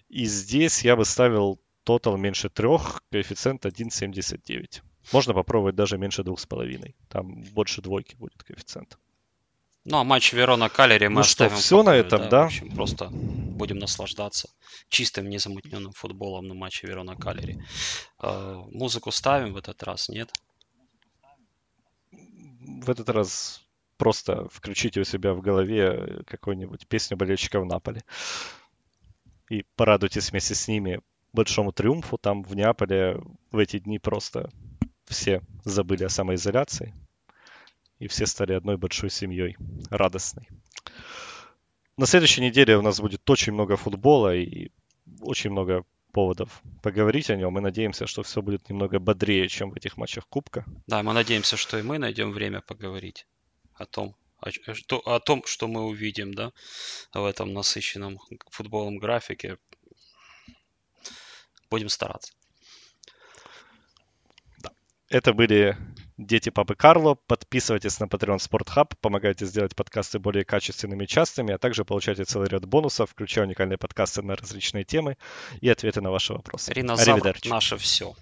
И 0.10 0.26
здесь 0.26 0.84
я 0.84 0.96
бы 0.96 1.06
ставил 1.06 1.60
тотал 1.84 2.18
меньше 2.18 2.50
трех, 2.50 3.04
коэффициент 3.12 3.66
1,79. 3.66 4.82
Можно 5.12 5.34
попробовать 5.34 5.76
даже 5.76 5.98
меньше 5.98 6.24
двух 6.24 6.40
с 6.40 6.46
половиной. 6.46 6.96
Там 7.10 7.44
больше 7.52 7.82
двойки 7.82 8.16
будет 8.16 8.42
коэффициент. 8.44 8.98
Ну, 9.86 9.98
а 9.98 10.04
матч 10.06 10.32
Верона 10.32 10.70
Калери 10.70 11.08
мы 11.08 11.16
ну 11.16 11.20
оставим. 11.22 11.52
Что, 11.52 11.62
все 11.62 11.84
на 11.84 11.94
этом, 11.94 12.22
да? 12.22 12.30
да? 12.30 12.44
В 12.44 12.46
общем, 12.46 12.72
просто 12.74 13.10
будем 13.12 13.80
наслаждаться 13.80 14.50
чистым, 14.88 15.30
незамутненным 15.30 15.92
футболом 15.92 16.48
на 16.48 16.54
матче 16.54 16.88
Верона 16.88 17.18
Калери. 17.18 17.62
Э, 18.22 18.62
музыку 18.72 19.12
ставим 19.12 19.54
в 19.54 19.58
этот 19.58 19.84
раз, 19.84 20.08
нет? 20.08 20.32
В 22.12 22.90
этот 22.90 23.10
раз 23.10 23.62
просто 23.98 24.48
включите 24.50 25.02
у 25.02 25.04
себя 25.04 25.34
в 25.34 25.42
голове 25.42 26.24
какую-нибудь 26.28 26.88
песню 26.88 27.18
болельщиков 27.18 27.66
Наполи. 27.66 28.02
И 29.50 29.66
порадуйтесь 29.76 30.32
вместе 30.32 30.56
с 30.56 30.68
ними 30.68 31.02
большому 31.34 31.72
триумфу. 31.72 32.18
Там 32.18 32.44
в 32.44 32.56
Неаполе 32.56 33.22
в 33.52 33.58
эти 33.58 33.80
дни 33.80 34.00
просто 34.00 34.50
все 35.06 35.42
забыли 35.64 36.04
о 36.04 36.10
самоизоляции. 36.10 36.94
И 38.00 38.08
все 38.08 38.26
стали 38.26 38.54
одной 38.54 38.78
большой 38.78 39.10
семьей, 39.10 39.56
радостной. 39.90 40.48
На 41.96 42.06
следующей 42.06 42.42
неделе 42.42 42.78
у 42.78 42.82
нас 42.82 43.00
будет 43.00 43.30
очень 43.30 43.54
много 43.54 43.78
футбола 43.78 44.36
и 44.36 44.72
очень 45.22 45.52
много 45.52 45.86
поводов 46.12 46.62
поговорить 46.82 47.30
о 47.30 47.36
нем. 47.36 47.54
Мы 47.54 47.62
надеемся, 47.62 48.08
что 48.08 48.24
все 48.24 48.42
будет 48.42 48.70
немного 48.70 49.00
бодрее, 49.00 49.48
чем 49.48 49.72
в 49.72 49.76
этих 49.76 49.98
матчах 49.98 50.28
Кубка. 50.28 50.66
Да, 50.88 51.04
мы 51.04 51.14
надеемся, 51.14 51.58
что 51.58 51.78
и 51.78 51.84
мы 51.84 51.98
найдем 51.98 52.32
время 52.32 52.62
поговорить 52.62 53.26
о 53.76 53.86
том, 53.86 54.16
о, 54.40 54.52
что, 54.52 55.00
о 55.00 55.20
том, 55.20 55.44
что 55.46 55.68
мы 55.68 55.86
увидим, 55.86 56.34
да, 56.34 56.52
в 57.14 57.26
этом 57.26 57.54
насыщенном 57.54 58.20
футболом 58.50 58.98
графике. 58.98 59.58
Будем 61.70 61.90
стараться. 61.90 62.34
Да. 64.60 64.72
Это 65.10 65.34
были 65.34 65.78
Дети 66.18 66.50
Папы 66.50 66.76
Карло. 66.76 67.16
Подписывайтесь 67.16 68.00
на 68.00 68.06
Patreon 68.06 68.38
Sport 68.38 68.68
Hub, 68.76 68.94
помогайте 69.02 69.46
сделать 69.46 69.76
подкасты 69.76 70.20
более 70.20 70.46
качественными 70.46 71.06
и 71.06 71.08
частыми, 71.08 71.54
а 71.54 71.58
также 71.58 71.86
получайте 71.86 72.24
целый 72.24 72.50
ряд 72.50 72.66
бонусов, 72.66 73.10
включая 73.10 73.46
уникальные 73.46 73.78
подкасты 73.78 74.22
на 74.22 74.36
различные 74.36 74.84
темы 74.84 75.18
и 75.62 75.70
ответы 75.70 76.02
на 76.02 76.12
ваши 76.12 76.34
вопросы. 76.34 76.74
Ринозавр– 76.74 77.36
наше 77.46 77.78
все. 77.78 78.16